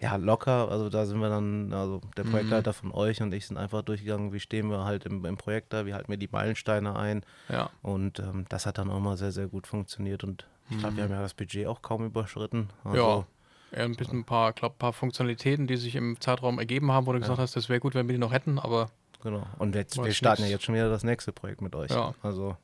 [0.00, 0.70] ja, locker.
[0.70, 2.30] Also da sind wir dann, also der Mhm.
[2.30, 5.74] Projektleiter von euch und ich sind einfach durchgegangen, wie stehen wir halt im, im Projekt
[5.74, 7.24] da, wie halten wir die Meilensteine ein.
[7.50, 7.68] ja.
[7.82, 10.24] Und ähm, das hat dann auch mal sehr, sehr gut funktioniert.
[10.24, 12.70] Und ich glaube, wir haben ja das Budget auch kaum überschritten.
[12.86, 13.26] Ja, Also, eher
[13.76, 17.20] ein bisschen ein paar, glaub, paar Funktionalitäten, die sich im Zeitraum ergeben haben, wo du
[17.20, 18.90] gesagt hast, das wäre gut, wenn wir die noch hätten, aber
[19.22, 19.42] Genau.
[19.58, 20.50] Und jetzt, wir starten nix.
[20.50, 21.90] ja jetzt schon wieder das nächste Projekt mit euch.
[21.90, 22.12] Ja.
[22.22, 22.56] Also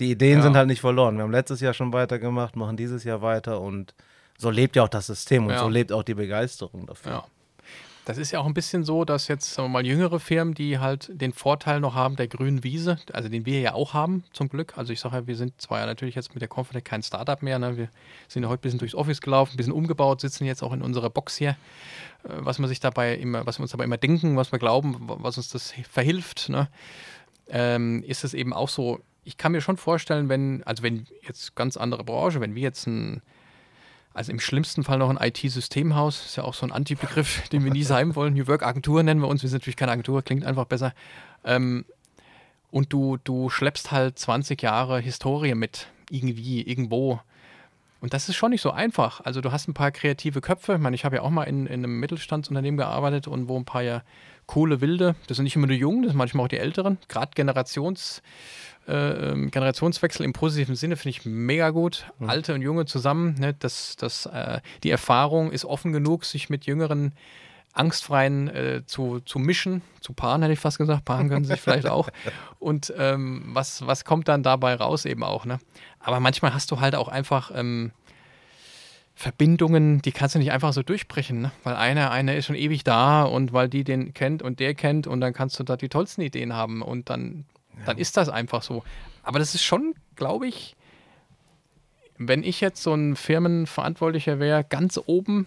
[0.00, 0.42] die Ideen Ja.
[0.42, 1.16] sind halt nicht verloren.
[1.16, 3.94] Wir haben letztes Jahr schon weitergemacht, machen dieses Jahr weiter und
[4.36, 5.60] so lebt ja auch das System und Ja.
[5.60, 7.24] so lebt auch die Begeisterung dafür.
[8.08, 10.78] Das ist ja auch ein bisschen so, dass jetzt sagen wir mal jüngere Firmen, die
[10.78, 14.48] halt den Vorteil noch haben der grünen Wiese, also den wir ja auch haben, zum
[14.48, 14.78] Glück.
[14.78, 17.42] Also ich sage ja, wir sind zwar ja natürlich jetzt mit der Confident kein Startup
[17.42, 17.76] mehr, ne?
[17.76, 17.90] wir
[18.26, 20.80] sind ja heute ein bisschen durchs Office gelaufen, ein bisschen umgebaut, sitzen jetzt auch in
[20.80, 21.50] unserer Box hier,
[22.24, 24.96] äh, was man sich dabei immer, was wir uns dabei immer denken, was wir glauben,
[25.06, 26.68] wa- was uns das verhilft, ne?
[27.50, 31.54] ähm, ist es eben auch so, ich kann mir schon vorstellen, wenn, also wenn jetzt
[31.56, 33.20] ganz andere Branche, wenn wir jetzt ein
[34.18, 37.70] also im schlimmsten Fall noch ein IT-Systemhaus, ist ja auch so ein Anti-Begriff, den wir
[37.70, 38.34] nie sein wollen.
[38.34, 40.92] New Work-Agentur nennen wir uns, wir sind natürlich keine Agentur, klingt einfach besser.
[41.44, 41.84] Ähm,
[42.72, 47.20] und du, du schleppst halt 20 Jahre Historie mit, irgendwie, irgendwo.
[48.00, 49.20] Und das ist schon nicht so einfach.
[49.20, 50.74] Also du hast ein paar kreative Köpfe.
[50.74, 53.64] Ich meine, ich habe ja auch mal in, in einem Mittelstandsunternehmen gearbeitet und wo ein
[53.64, 54.02] paar ja
[54.46, 56.98] coole Wilde, das sind nicht immer nur die Jungen, das sind manchmal auch die Älteren.
[57.06, 58.22] Gerade Generations,
[58.88, 62.06] äh, ähm, Generationswechsel im positiven Sinne finde ich mega gut.
[62.26, 63.34] Alte und Junge zusammen.
[63.38, 63.54] Ne?
[63.58, 67.12] Das, das, äh, die Erfahrung ist offen genug, sich mit jüngeren
[67.72, 71.60] angstfreien äh, zu, zu mischen, zu paaren hätte ich fast gesagt, paaren können sie sich
[71.60, 72.08] vielleicht auch.
[72.58, 75.58] Und ähm, was, was kommt dann dabei raus eben auch, ne?
[76.00, 77.92] Aber manchmal hast du halt auch einfach ähm,
[79.18, 81.50] Verbindungen, die kannst du nicht einfach so durchbrechen, ne?
[81.64, 85.08] weil einer, einer ist schon ewig da und weil die den kennt und der kennt
[85.08, 87.44] und dann kannst du da die tollsten Ideen haben und dann,
[87.86, 88.82] dann ist das einfach so.
[89.22, 90.76] Aber das ist schon, glaube ich,
[92.18, 95.46] wenn ich jetzt so ein Firmenverantwortlicher wäre, ganz oben,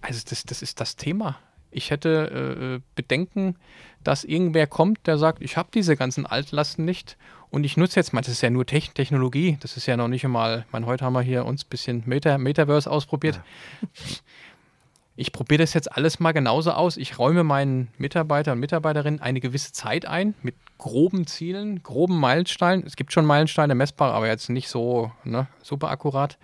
[0.00, 1.38] also das, das ist das Thema.
[1.70, 3.56] Ich hätte äh, Bedenken,
[4.04, 7.16] dass irgendwer kommt, der sagt, ich habe diese ganzen Altlasten nicht
[7.50, 10.08] und ich nutze jetzt mal, das ist ja nur Techn Technologie, das ist ja noch
[10.08, 13.40] nicht einmal, ich meine, heute haben wir hier uns ein bisschen Meta Metaverse ausprobiert.
[15.22, 16.96] Ich probiere das jetzt alles mal genauso aus.
[16.96, 22.84] Ich räume meinen Mitarbeitern und Mitarbeiterinnen eine gewisse Zeit ein mit groben Zielen, groben Meilensteinen.
[22.84, 26.38] Es gibt schon Meilensteine messbar, aber jetzt nicht so ne, super akkurat.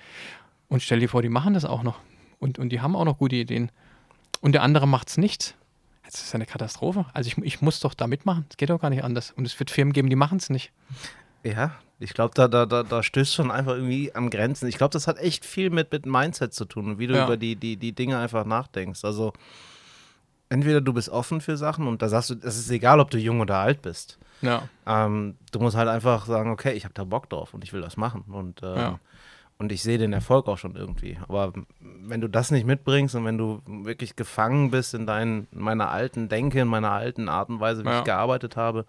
[0.68, 1.99] Und stell dir vor, die machen das auch noch.
[2.39, 3.72] Und, und die haben auch noch gute Ideen.
[4.43, 5.57] Und der andere macht es nicht.
[6.05, 7.07] Das ist eine Katastrophe.
[7.14, 8.47] Also ich, ich muss doch da mitmachen.
[8.49, 9.33] Es geht doch gar nicht anders.
[9.33, 10.70] Und es wird Firmen geben, die machen es nicht.
[11.45, 14.68] Ja, ich glaube, da, da, da, da stößt schon einfach irgendwie an Grenzen.
[14.68, 17.24] Ich glaube, das hat echt viel mit, mit Mindset zu tun und wie du Ja.
[17.24, 19.05] über die, die, die Dinge einfach nachdenkst.
[19.05, 19.32] Also,
[20.49, 23.18] entweder du bist offen für Sachen und da sagst du, es ist egal, ob du
[23.18, 24.18] jung oder alt bist.
[24.41, 27.72] Ja, Ähm, du musst halt einfach sagen, okay, ich habe da Bock drauf und ich
[27.72, 28.22] will das machen.
[28.28, 28.99] Und, ähm, Ja.
[29.59, 31.18] und ich sehe den Erfolg auch schon irgendwie.
[31.28, 35.61] Aber wenn du das nicht mitbringst und wenn du wirklich gefangen bist in, dein, in
[35.61, 37.99] meiner alten Denke, in meiner alten Art und Weise, wie Ja.
[37.99, 38.86] ich gearbeitet habe,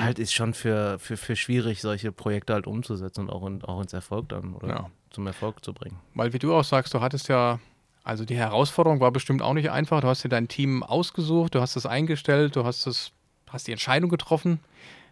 [0.00, 3.80] halt ist schon für, für, für schwierig, solche Projekte halt umzusetzen und auch, in, auch
[3.80, 4.90] ins Erfolg dann oder Ja.
[5.10, 5.96] zum Erfolg zu bringen.
[6.14, 7.58] weil wie du auch sagst, du hattest ja,
[8.02, 10.00] also die Herausforderung war bestimmt auch nicht einfach.
[10.00, 13.12] Du hast dir dein Team ausgesucht, du hast es eingestellt, du hast es,
[13.48, 14.58] hast die Entscheidung getroffen.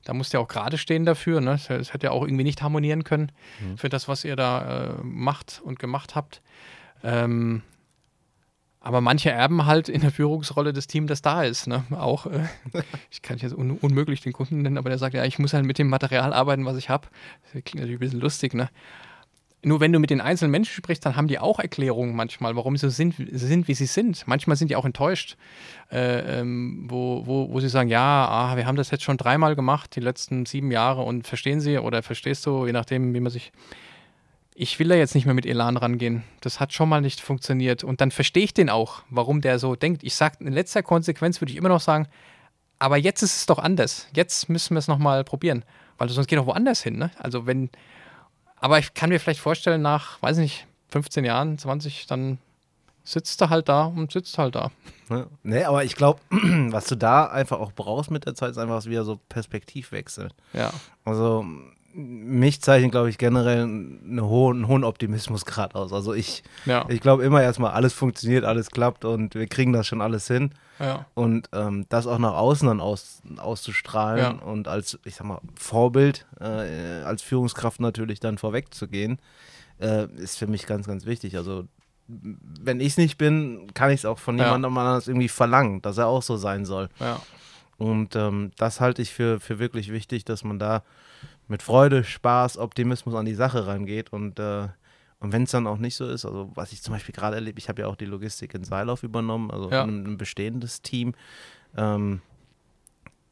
[0.04, 1.40] Da musst du ja auch gerade stehen dafür.
[1.40, 1.52] Ne?
[1.68, 3.30] Es hätte ja auch irgendwie nicht harmonieren können
[3.76, 6.40] für das, was ihr da äh, macht und gemacht habt.
[7.04, 7.62] Ähm,
[8.88, 11.66] aber manche erben halt in der Führungsrolle das Team, das da ist.
[11.66, 11.84] Ne?
[11.90, 12.44] Auch, äh,
[13.10, 15.66] ich kann jetzt un unmöglich den Kunden nennen, aber der sagt, ja, ich muss halt
[15.66, 17.06] mit dem Material arbeiten, was ich habe.
[17.42, 18.70] Das klingt natürlich ein bisschen lustig, ne?
[19.62, 22.78] nur wenn du mit den einzelnen Menschen sprichst, dann haben die auch Erklärungen manchmal, warum
[22.78, 24.26] sie so sind, sind wie sie sind.
[24.26, 25.36] Manchmal sind die auch enttäuscht,
[25.90, 29.54] äh, ähm, wo, wo, wo sie sagen, ja, ah, wir haben das jetzt schon dreimal
[29.54, 33.32] gemacht, die letzten sieben Jahre und verstehen sie oder verstehst du, je nachdem, wie man
[33.32, 33.52] sich
[34.60, 36.24] ich will da jetzt nicht mehr mit Elan rangehen.
[36.40, 37.84] Das hat schon mal nicht funktioniert.
[37.84, 40.02] Und dann verstehe ich den auch, warum der so denkt.
[40.02, 42.08] Ich sage, in letzter Konsequenz würde ich immer noch sagen,
[42.80, 44.08] aber jetzt ist es doch anders.
[44.14, 45.64] Jetzt müssen wir es nochmal probieren.
[45.96, 46.98] Weil sonst geht doch woanders hin.
[46.98, 47.12] Ne?
[47.18, 47.70] Also wenn,
[48.56, 52.38] aber ich kann mir vielleicht vorstellen, nach, weiß nicht, 15 Jahren, 20, dann
[53.04, 54.72] sitzt er halt da und sitzt halt da.
[55.08, 58.58] Ne, nee, aber ich glaube, was du da einfach auch brauchst mit der Zeit, ist
[58.58, 60.30] einfach wieder so Perspektivwechsel.
[60.52, 60.72] Ja.
[61.04, 61.46] Also
[61.98, 65.92] mich zeichnet, glaube ich, generell einen hohen, einen hohen Optimismusgrad aus.
[65.92, 66.86] Also ich, ja.
[66.88, 70.52] ich glaube immer erstmal, alles funktioniert, alles klappt und wir kriegen das schon alles hin.
[70.78, 71.06] Ja.
[71.14, 74.44] Und ähm, das auch nach außen dann aus, auszustrahlen Ja.
[74.44, 79.18] und als, ich sag mal, Vorbild, äh, als Führungskraft natürlich dann vorwegzugehen,
[79.80, 81.36] äh, ist für mich ganz, ganz wichtig.
[81.36, 81.64] Also
[82.06, 85.98] wenn ich es nicht bin, kann ich es auch von jemandem anders irgendwie verlangen, dass
[85.98, 86.88] er auch so sein soll.
[87.76, 90.82] Und ähm, das halte ich für, für wirklich wichtig, dass man da
[91.48, 94.12] mit Freude, Spaß, Optimismus an die Sache rangeht.
[94.12, 94.68] Und, äh,
[95.20, 97.58] und wenn es dann auch nicht so ist, also was ich zum Beispiel gerade erlebe,
[97.58, 99.82] ich habe ja auch die Logistik in Seilauf übernommen, also Ja.
[99.82, 101.14] ein, ein bestehendes Team.
[101.76, 102.20] Ähm,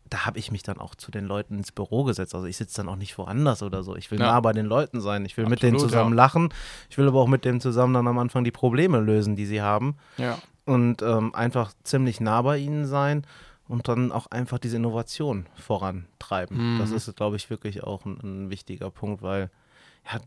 [0.09, 2.35] da habe ich mich dann auch zu den Leuten ins Büro gesetzt.
[2.35, 3.97] Also ich sitze dann auch nicht woanders oder so.
[3.97, 4.27] Ich will Ja.
[4.27, 5.25] nah bei den Leuten sein.
[5.27, 6.17] Ich will mit denen Absolut, zusammen ja.
[6.17, 6.49] lachen.
[6.89, 9.63] Ich will aber auch mit denen zusammen dann am Anfang die Probleme lösen, die sie
[9.63, 10.39] haben Ja.
[10.65, 13.27] und ähm, einfach ziemlich nah bei ihnen sein
[13.69, 16.75] und dann auch einfach diese Innovation vorantreiben.
[16.75, 16.79] Mhm.
[16.79, 19.51] Das ist, glaube ich, wirklich auch ein, ein wichtiger Punkt, weil
[20.13, 20.21] ja,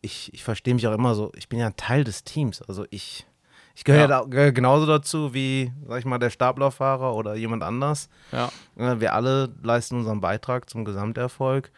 [0.00, 2.60] ich, ich verstehe mich auch immer so, ich bin ja ein Teil des Teams.
[2.62, 3.26] Also ich,
[3.74, 4.06] ich gehöre Ja.
[4.08, 8.08] da, gehöre genauso dazu wie, sag ich mal, der Staplerfahrer oder jemand anders.
[8.32, 8.50] Ja.
[8.76, 11.70] Ja, wir alle leisten unseren Beitrag zum Gesamterfolg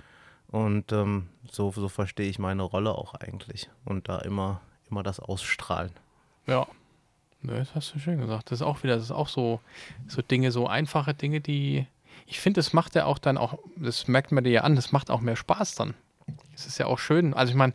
[0.48, 4.60] und ähm, so, so verstehe ich meine Rolle auch eigentlich und da immer,
[4.90, 5.92] immer das ausstrahlen.
[6.46, 6.66] Ja.
[7.44, 8.50] Ne, das hast du schön gesagt.
[8.50, 9.60] Das ist auch wieder, das ist auch so,
[10.08, 11.86] so Dinge, so einfache Dinge, die.
[12.26, 14.92] Ich finde, das macht ja auch dann auch, das merkt man dir ja an, das
[14.92, 15.92] macht auch mehr Spaß dann.
[16.54, 17.34] Es ist ja auch schön.
[17.34, 17.74] Also ich meine,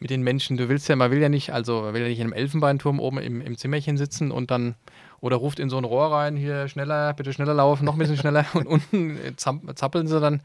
[0.00, 2.18] mit den Menschen, du willst ja, man will ja nicht, also man will ja nicht
[2.18, 4.74] in einem Elfenbeinturm oben im, im Zimmerchen sitzen und dann
[5.20, 8.16] oder ruft in so ein Rohr rein, hier schneller, bitte schneller laufen, noch ein bisschen
[8.16, 10.42] schneller und unten äh, zapp- zappeln sie dann.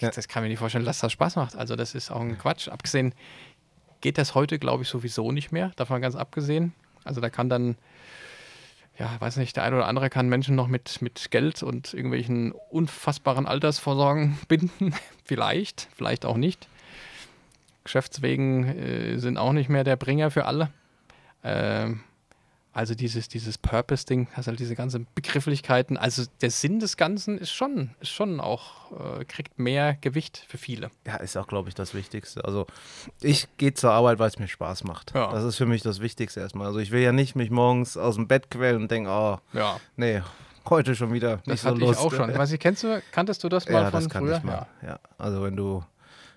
[0.00, 0.10] Ja.
[0.10, 1.56] Das kann mir nicht vorstellen, dass das Spaß macht.
[1.56, 2.68] Also das ist auch ein Quatsch.
[2.68, 3.14] Abgesehen
[4.02, 5.70] geht das heute, glaube ich, sowieso nicht mehr.
[5.76, 6.74] Davon ganz abgesehen.
[7.04, 7.76] Also da kann dann,
[8.98, 12.52] ja, weiß nicht, der eine oder andere kann Menschen noch mit, mit Geld und irgendwelchen
[12.70, 14.94] unfassbaren Altersvorsorgen binden.
[15.24, 16.68] vielleicht, vielleicht auch nicht.
[17.84, 20.70] Geschäftswegen äh, sind auch nicht mehr der Bringer für alle.
[21.42, 22.00] Ähm,
[22.74, 25.96] also dieses, dieses Purpose-Ding, also halt diese ganzen Begrifflichkeiten.
[25.96, 30.58] Also der Sinn des Ganzen ist schon, ist schon auch, äh, kriegt mehr Gewicht für
[30.58, 30.90] viele.
[31.06, 32.44] Ja, ist auch, glaube ich, das Wichtigste.
[32.44, 32.66] Also
[33.20, 35.14] ich gehe zur Arbeit, weil es mir Spaß macht.
[35.14, 35.30] Ja.
[35.32, 36.66] Das ist für mich das Wichtigste erstmal.
[36.66, 39.78] Also ich will ja nicht mich morgens aus dem Bett quälen und denken, oh, Ja,
[39.96, 40.20] nee,
[40.68, 42.00] heute schon wieder nicht das so hatte Lust.
[42.00, 42.36] ich auch schon.
[42.36, 44.38] Weiß ich, kennst du, kanntest du das mal ja, von das kann früher?
[44.38, 44.66] ich mal.
[44.82, 44.98] Ja.
[45.16, 45.84] Also wenn du,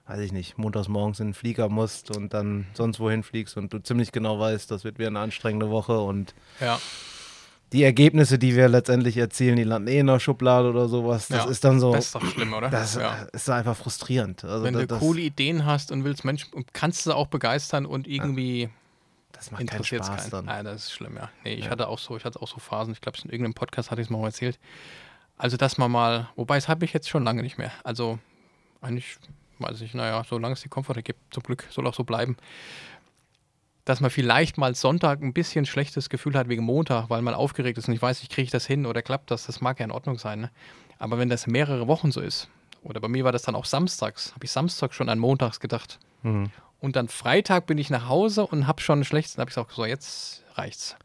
[0.07, 3.73] weiß ich nicht, montags morgens in den Flieger musst und dann sonst wohin fliegst und
[3.73, 6.79] du ziemlich genau weißt, das wird wieder eine anstrengende Woche und Ja.
[7.73, 11.27] die Ergebnisse, die wir letztendlich erzielen, die landen eh in der Schublade oder sowas.
[11.27, 12.69] Das Ja, ist dann so, Das ist doch schlimm, oder?
[12.69, 13.23] das ja.
[13.33, 14.45] ist einfach frustrierend.
[14.45, 17.27] Also Wenn da- du das, coole Ideen hast und willst Menschen und kannst sie auch
[17.27, 18.69] begeistern und irgendwie
[19.33, 20.31] das macht keinen interessiert es Spaß keinen.
[20.31, 20.45] dann.
[20.45, 21.29] Nein, das ist schlimm, ja.
[21.43, 23.91] Nee, ich hatte auch so, ich hatte auch so Phasen, ich glaube, in irgendeinem Podcast
[23.91, 24.57] hatte ich es mal erzählt.
[25.37, 27.71] Also, dass man mal, wobei es habe ich jetzt schon lange nicht mehr.
[27.83, 28.17] Also,
[28.81, 29.17] eigentlich
[29.59, 32.37] weiß ich, naja, solange es die Komforte gibt, zum Glück soll auch so bleiben.
[33.85, 37.77] Dass man vielleicht mal Sonntag ein bisschen schlechtes Gefühl hat wegen Montag, weil man aufgeregt
[37.77, 39.85] ist und ich weiß, ich kriege ich das hin oder klappt das, das mag ja
[39.85, 40.41] in Ordnung sein.
[40.41, 40.51] Ne?
[40.99, 42.49] Aber wenn das mehrere Wochen so ist,
[42.83, 45.99] oder bei mir war das dann auch samstags, habe ich samstags schon an montags gedacht.
[46.23, 46.51] Mhm.
[46.79, 49.71] Und dann Freitag bin ich nach Hause und habe schon schlecht, dann habe ich gesagt,
[49.73, 50.95] so jetzt reicht's.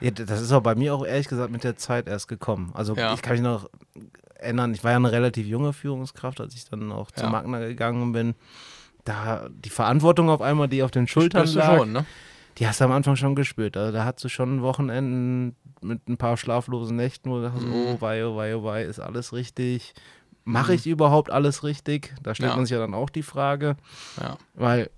[0.00, 2.70] Ja, das ist auch bei mir auch ehrlich gesagt mit der Zeit erst gekommen.
[2.74, 3.14] Also Ja.
[3.14, 3.68] ich kann mich noch
[4.34, 7.30] erinnern, ich war ja eine relativ junge Führungskraft, als ich dann auch zu Ja.
[7.30, 8.34] Magna gegangen bin.
[9.04, 12.06] Da die Verantwortung auf einmal, die auf den Schultern Spürst du lag, schon, ne?
[12.58, 13.76] die hast du am Anfang schon gespürt.
[13.76, 17.72] Also da hast du schon Wochenenden mit ein paar schlaflosen Nächten, wo du dachtest, Mhm.
[17.74, 19.94] oh wei, oh wei, oh wei, ist alles richtig?
[20.44, 22.14] Mache ich überhaupt alles richtig?
[22.22, 22.56] Da stellt Ja.
[22.56, 23.76] man sich ja dann auch die Frage,
[24.20, 24.36] Ja.
[24.54, 24.90] weil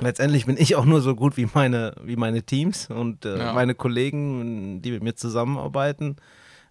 [0.00, 3.52] letztendlich bin ich auch nur so gut wie meine, wie meine Teams und äh, Ja.
[3.52, 6.16] meine Kollegen, die mit mir zusammenarbeiten.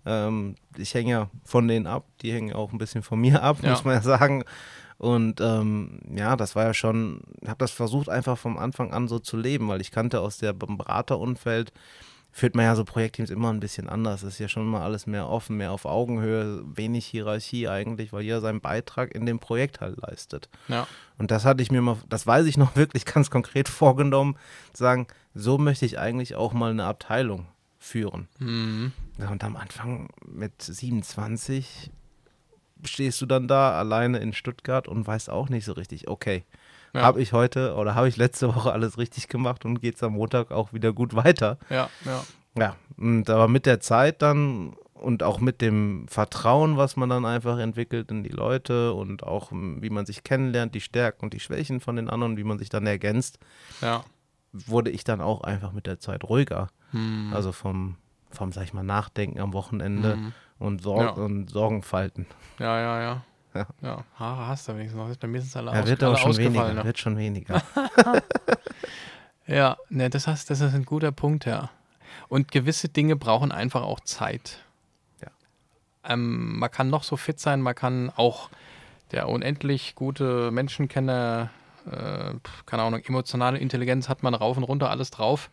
[0.06, 3.58] Ähm, ich hänge ja von denen ab, die hängen auch ein bisschen von mir ab,
[3.62, 3.72] Ja.
[3.72, 4.44] muss man ja sagen.
[4.98, 9.08] Und ähm, ja, das war ja schon, ich habe das versucht einfach vom Anfang an
[9.08, 11.72] so zu leben, weil ich kannte aus der Beraterumfeld
[12.32, 14.24] führt man ja so Projektteams immer ein bisschen anders.
[14.24, 18.24] Es ist ja schon mal alles mehr offen, mehr auf Augenhöhe, wenig Hierarchie eigentlich, weil
[18.24, 20.50] jeder seinen Beitrag in dem Projekt halt leistet.
[20.68, 20.88] Ja.
[21.18, 24.38] Und das hatte ich mir mal, das weiß ich noch wirklich ganz konkret vorgenommen,
[24.74, 27.48] zu sagen, so möchte ich eigentlich auch mal eine Abteilung
[27.80, 28.28] führen.
[28.40, 28.94] Mhm.
[29.18, 31.92] Und am Anfang mit 27
[32.84, 36.44] stehst du dann da alleine in Stuttgart und weißt auch nicht so richtig, okay,
[36.94, 37.02] Ja.
[37.04, 40.14] habe ich heute oder habe ich letzte Woche alles richtig gemacht und geht es am
[40.14, 41.58] Montag auch wieder gut weiter.
[41.70, 42.24] Ja, ja.
[42.58, 47.26] Ja, und aber mit der Zeit dann und auch mit dem Vertrauen, was man dann
[47.26, 51.40] einfach entwickelt in die Leute und auch wie man sich kennenlernt, die Stärken und die
[51.40, 53.40] Schwächen von den anderen, wie man sich dann ergänzt,
[53.82, 54.04] Ja.
[54.52, 56.68] wurde ich dann auch einfach mit der Zeit ruhiger.
[56.92, 57.32] Mhm.
[57.34, 57.96] Also vom,
[58.32, 60.34] vom, sag ich mal, Nachdenken am Wochenende Mhm.
[60.60, 61.10] und, Sor Ja.
[61.12, 62.26] und Sorgenfalten.
[62.60, 63.24] Ja, ja, ja.
[63.54, 63.68] Ja.
[63.82, 65.16] Ja, Haare hast du wenigstens noch.
[65.18, 66.74] Bei mir sind alle, Er wird auch schon weniger.
[66.74, 66.84] Ne?
[66.84, 67.62] Wird schon weniger.
[69.52, 71.70] Ja, ne, das, heißt, das ist ein guter Punkt, ja.
[72.30, 74.60] Und gewisse Dinge brauchen einfach auch Zeit.
[75.22, 75.28] Ja.
[76.06, 78.50] Ähm, man kann noch so fit sein, man kann auch
[79.12, 81.50] der unendlich gute Menschenkenner,
[81.86, 82.34] äh,
[82.66, 85.50] keine Ahnung, emotionale Intelligenz hat man rauf und runter alles drauf.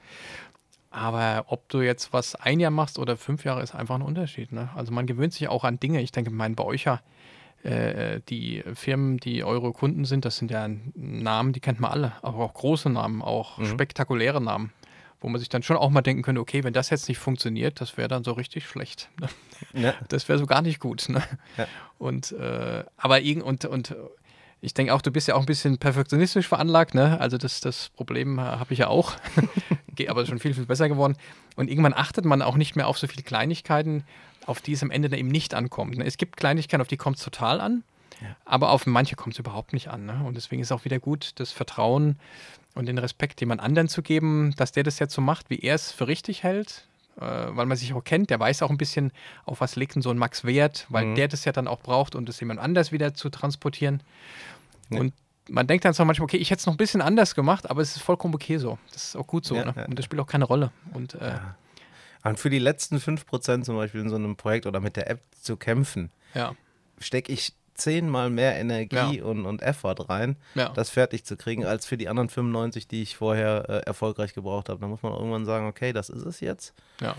[0.90, 4.52] Aber ob du jetzt was ein Jahr machst oder fünf Jahre, ist einfach ein Unterschied.
[4.52, 4.70] Ne?
[4.76, 6.00] Also man gewöhnt sich auch an Dinge.
[6.00, 7.00] Ich denke, mein bei euch ja,
[7.62, 12.12] äh, die Firmen, die eure Kunden sind, das sind ja Namen, die kennt man alle,
[12.22, 13.66] aber auch große Namen, auch Mhm.
[13.66, 14.72] spektakuläre Namen,
[15.20, 17.80] wo man sich dann schon auch mal denken könnte, okay, wenn das jetzt nicht funktioniert,
[17.80, 19.10] das wäre dann so richtig schlecht.
[19.20, 19.82] Ne?
[19.82, 19.94] ja.
[20.08, 21.08] Das wäre so gar nicht gut.
[21.08, 21.22] Ne?
[21.56, 21.66] Ja.
[21.98, 23.96] Und äh, aber irgend und, und
[24.60, 27.20] ich denke auch, du bist ja auch ein bisschen perfektionistisch veranlagt, ne?
[27.20, 29.12] Also das, das Problem habe ich ja auch.
[30.08, 31.16] Aber schon viel, viel besser geworden.
[31.56, 34.04] Und irgendwann achtet man auch nicht mehr auf so viele Kleinigkeiten,
[34.48, 35.96] auf die es am Ende dann eben nicht ankommt.
[35.96, 36.04] Ne?
[36.04, 37.84] Es gibt Kleinigkeiten, auf die kommt es total an,
[38.20, 38.28] Ja.
[38.44, 40.06] aber auf manche kommt es überhaupt nicht an.
[40.06, 40.22] Ne?
[40.24, 42.18] Und deswegen ist auch wieder gut, das Vertrauen
[42.74, 45.74] und den Respekt jemand anderen zu geben, dass der das jetzt so macht, wie er
[45.74, 46.86] es für richtig hält,
[47.16, 49.12] äh, weil man sich auch kennt, der weiß auch ein bisschen,
[49.44, 51.14] auf was legt denn so ein Max Wert, weil Mhm.
[51.16, 54.02] der das ja dann auch braucht, um das jemand anders wieder zu transportieren.
[54.90, 55.00] Ja.
[55.00, 55.12] Und
[55.50, 57.80] man denkt dann zwar manchmal, okay, ich hätte es noch ein bisschen anders gemacht, aber
[57.82, 58.78] es ist vollkommen okay so.
[58.92, 59.54] Das ist auch gut so.
[59.56, 59.74] Ja, ne?
[59.76, 60.70] ja, Und das spielt auch keine Rolle.
[60.92, 61.38] Und äh.
[62.24, 65.20] Und für die letzten 5% zum Beispiel in so einem Projekt oder mit der App
[65.40, 66.54] zu kämpfen, ja,
[66.98, 69.24] stecke ich zehnmal mehr Energie Ja.
[69.24, 73.02] und, und Effort rein, ja, das fertig zu kriegen, als für die anderen 95, die
[73.02, 74.80] ich vorher äh, erfolgreich gebraucht habe.
[74.80, 76.74] Da muss man irgendwann sagen, okay, das ist es jetzt.
[77.00, 77.14] ja.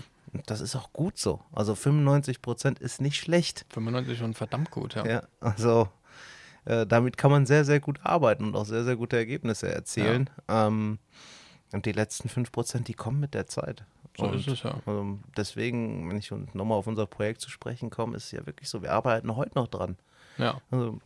[0.46, 1.40] Das ist auch gut so.
[1.50, 3.66] Also 95% ist nicht schlecht.
[3.70, 5.04] 95 schon verdammt gut, ja.
[5.04, 5.88] Ja, also
[6.66, 10.30] äh, damit kann man sehr, sehr gut arbeiten und auch sehr, sehr gute Ergebnisse erzielen.
[10.46, 11.00] Ähm,
[11.72, 13.82] und die letzten 5%, die kommen mit der Zeit.
[14.16, 14.74] So und, ist es ja.
[14.86, 18.68] Also deswegen, wenn ich nochmal auf unser Projekt zu sprechen komme, ist es ja wirklich
[18.68, 19.96] so, wir arbeiten heute noch dran.
[20.38, 20.98] Ja, Also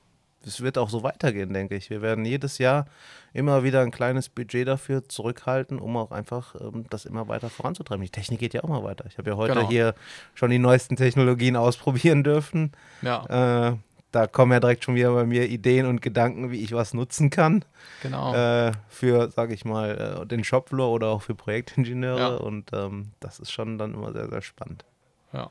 [0.47, 1.89] es wird auch so weitergehen, denke ich.
[1.91, 2.87] Wir werden jedes Jahr
[3.33, 8.05] immer wieder ein kleines Budget dafür zurückhalten, um auch einfach ähm, das immer weiter voranzutreiben.
[8.05, 9.07] Die Technik geht ja auch mal weiter.
[9.09, 9.69] Ich habe ja heute Genau.
[9.69, 9.95] hier
[10.35, 12.73] schon die neuesten Technologien ausprobieren dürfen.
[13.03, 13.77] ja, Äh,
[14.15, 17.31] da kommen ja direkt schon wieder bei mir Ideen und Gedanken, wie ich was nutzen
[17.31, 17.65] kann.
[18.03, 18.35] genau.
[18.35, 22.19] Äh, für, sage ich mal, äh, den Shopfloor oder auch für Projektingenieure.
[22.19, 22.37] Ja.
[22.37, 24.85] Und ähm, das ist schon dann immer sehr, sehr spannend.
[25.33, 25.51] Ja.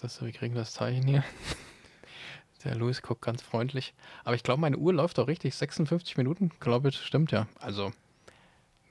[0.00, 1.22] Das, wir kriegen das Zeichen hier.
[2.64, 3.94] Der Luis guckt ganz freundlich.
[4.24, 5.54] Aber ich glaube, meine Uhr läuft doch richtig.
[5.54, 7.46] 56 Minuten, glaube ich, stimmt ja.
[7.60, 7.92] Also,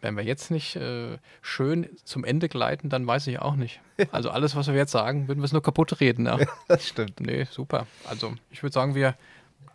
[0.02, 3.82] wenn wir jetzt nicht äh, schön zum Ende gleiten, dann weiß ich auch nicht.
[4.12, 6.28] Also, alles, was wir jetzt sagen, würden wir es nur kaputt reden.
[6.28, 6.38] Ja.
[6.68, 7.20] Das stimmt.
[7.20, 7.88] Nee, super.
[8.06, 9.16] Also, ich würde sagen, wir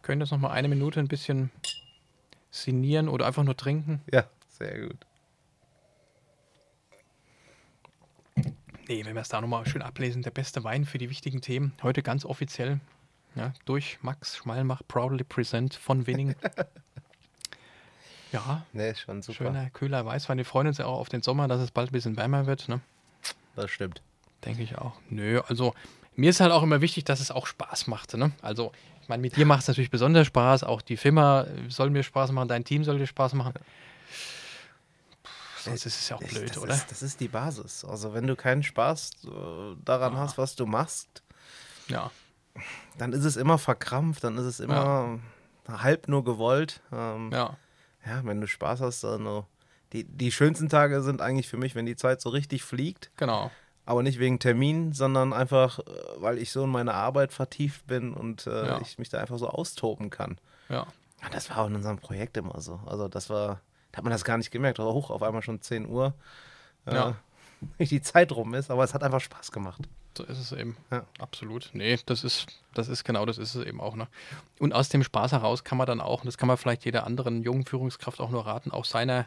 [0.03, 1.51] können jetzt noch mal eine Minute ein bisschen
[2.51, 4.01] sinnieren oder einfach nur trinken.
[4.13, 5.07] Ja, sehr gut.
[8.89, 11.73] Nee, wenn wir es da nochmal schön ablesen, der beste Wein für die wichtigen Themen.
[11.83, 12.81] Heute ganz offiziell
[13.35, 16.35] ja, durch Max Schmalmach, proudly present von Winning.
[18.33, 19.45] ja, Nee, ist schon super.
[19.45, 20.39] schöner, kühler Weißwein.
[20.39, 22.69] Wir freuen uns ja auch auf den Sommer, dass es bald ein bisschen wärmer wird.
[22.69, 22.81] Ne?
[23.57, 24.03] Das stimmt.
[24.45, 24.95] Denke ich auch.
[25.11, 25.75] Nö, also
[26.17, 28.15] mir ist halt auch immer wichtig, dass es auch Spaß macht.
[28.15, 28.33] Ne?
[28.43, 28.73] Also,
[29.03, 30.65] ich meine, mit dir macht es natürlich besonders Spaß.
[30.65, 33.55] Auch die Firma soll mir Spaß machen, dein Team soll dir Spaß machen.
[35.59, 36.75] Sonst ist es ja auch blöd, das oder?
[36.75, 37.85] Ist, das ist die Basis.
[37.85, 39.29] Also wenn du keinen Spaß äh,
[39.85, 40.19] daran Ah.
[40.19, 41.23] hast, was du machst,
[41.89, 42.11] Ja,
[42.99, 45.21] dann ist es immer verkrampft, dann ist es immer
[45.69, 46.81] halb nur gewollt.
[46.93, 47.57] Ähm, ja.
[48.07, 49.43] Ja, wenn du Spaß hast, dann äh,
[49.93, 53.51] die, die schönsten Tage sind eigentlich für mich, wenn die Zeit so richtig fliegt, genau.
[53.85, 55.83] aber nicht wegen Termin, sondern einfach, äh,
[56.17, 58.81] weil ich so in meine Arbeit vertieft bin und äh, Ja.
[58.81, 60.39] ich mich da einfach so austoben kann.
[60.69, 60.87] Ja,
[61.23, 62.81] Ja, das war auch in unserem Projekt immer so.
[62.87, 63.61] Also das war,
[63.93, 64.81] da hat man das gar nicht gemerkt.
[64.81, 66.15] Aber hoch, auf einmal schon 10 Uhr.
[66.87, 67.17] Äh, Ja.
[67.79, 69.83] Wie die Zeit rum ist, aber es hat einfach Spaß gemacht.
[70.17, 70.77] So ist es eben.
[70.91, 71.05] Ja.
[71.19, 71.71] Absolut.
[71.73, 73.97] Nee, das ist, das ist genau, das ist es eben auch.
[73.97, 74.09] Ne?
[74.59, 77.07] Und aus dem Spaß heraus kann man dann auch, und das kann man vielleicht jeder
[77.07, 79.27] anderen jungen Führungskraft auch nur raten, auch seiner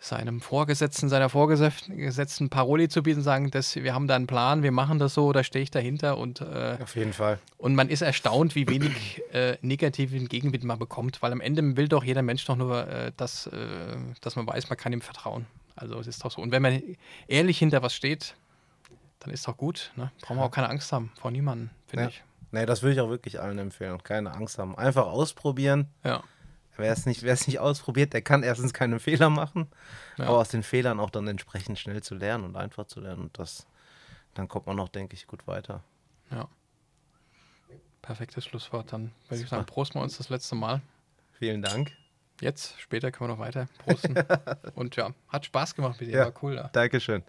[0.00, 4.70] seinem Vorgesetzten, seiner Vorgesetzten Paroli zu bieten, sagen, dass wir haben da einen Plan, wir
[4.70, 7.40] machen das so, da stehe ich dahinter und äh, auf jeden Fall.
[7.56, 11.88] Und man ist erstaunt, wie wenig äh, negativen Gegenwind man bekommt, weil am Ende will
[11.88, 15.46] doch jeder Mensch doch nur, äh, dass, äh, dass man weiß, man kann ihm vertrauen.
[15.74, 16.42] Also es ist doch so.
[16.42, 16.80] Und wenn man
[17.26, 18.36] ehrlich hinter was steht,
[19.20, 19.92] dann ist doch gut.
[19.96, 20.10] Ne?
[20.20, 22.08] Brauchen wir auch keine Angst haben vor niemandem, finde ja.
[22.10, 22.24] ich.
[22.50, 24.02] Nee, das würde ich auch wirklich allen empfehlen.
[24.02, 24.76] Keine Angst haben.
[24.76, 25.88] Einfach ausprobieren.
[26.04, 26.22] Ja.
[26.76, 29.66] Wer es nicht, nicht ausprobiert, der kann erstens keine Fehler machen,
[30.16, 30.26] ja.
[30.26, 33.22] aber aus den Fehlern auch dann entsprechend schnell zu lernen und einfach zu lernen.
[33.22, 33.66] Und das,
[34.34, 35.82] dann kommt man noch, denke ich, gut weiter.
[36.30, 36.48] Ja.
[38.00, 38.92] Perfektes Schlusswort.
[38.92, 40.80] Dann würde ich sagen, prosten wir uns das letzte Mal.
[41.32, 41.92] Vielen Dank.
[42.40, 44.14] Jetzt, später können wir noch weiter prosten.
[44.76, 46.54] und ja, hat Spaß gemacht mit dir, ja, war cool.
[46.54, 46.68] Ja.
[46.68, 47.24] Dankeschön.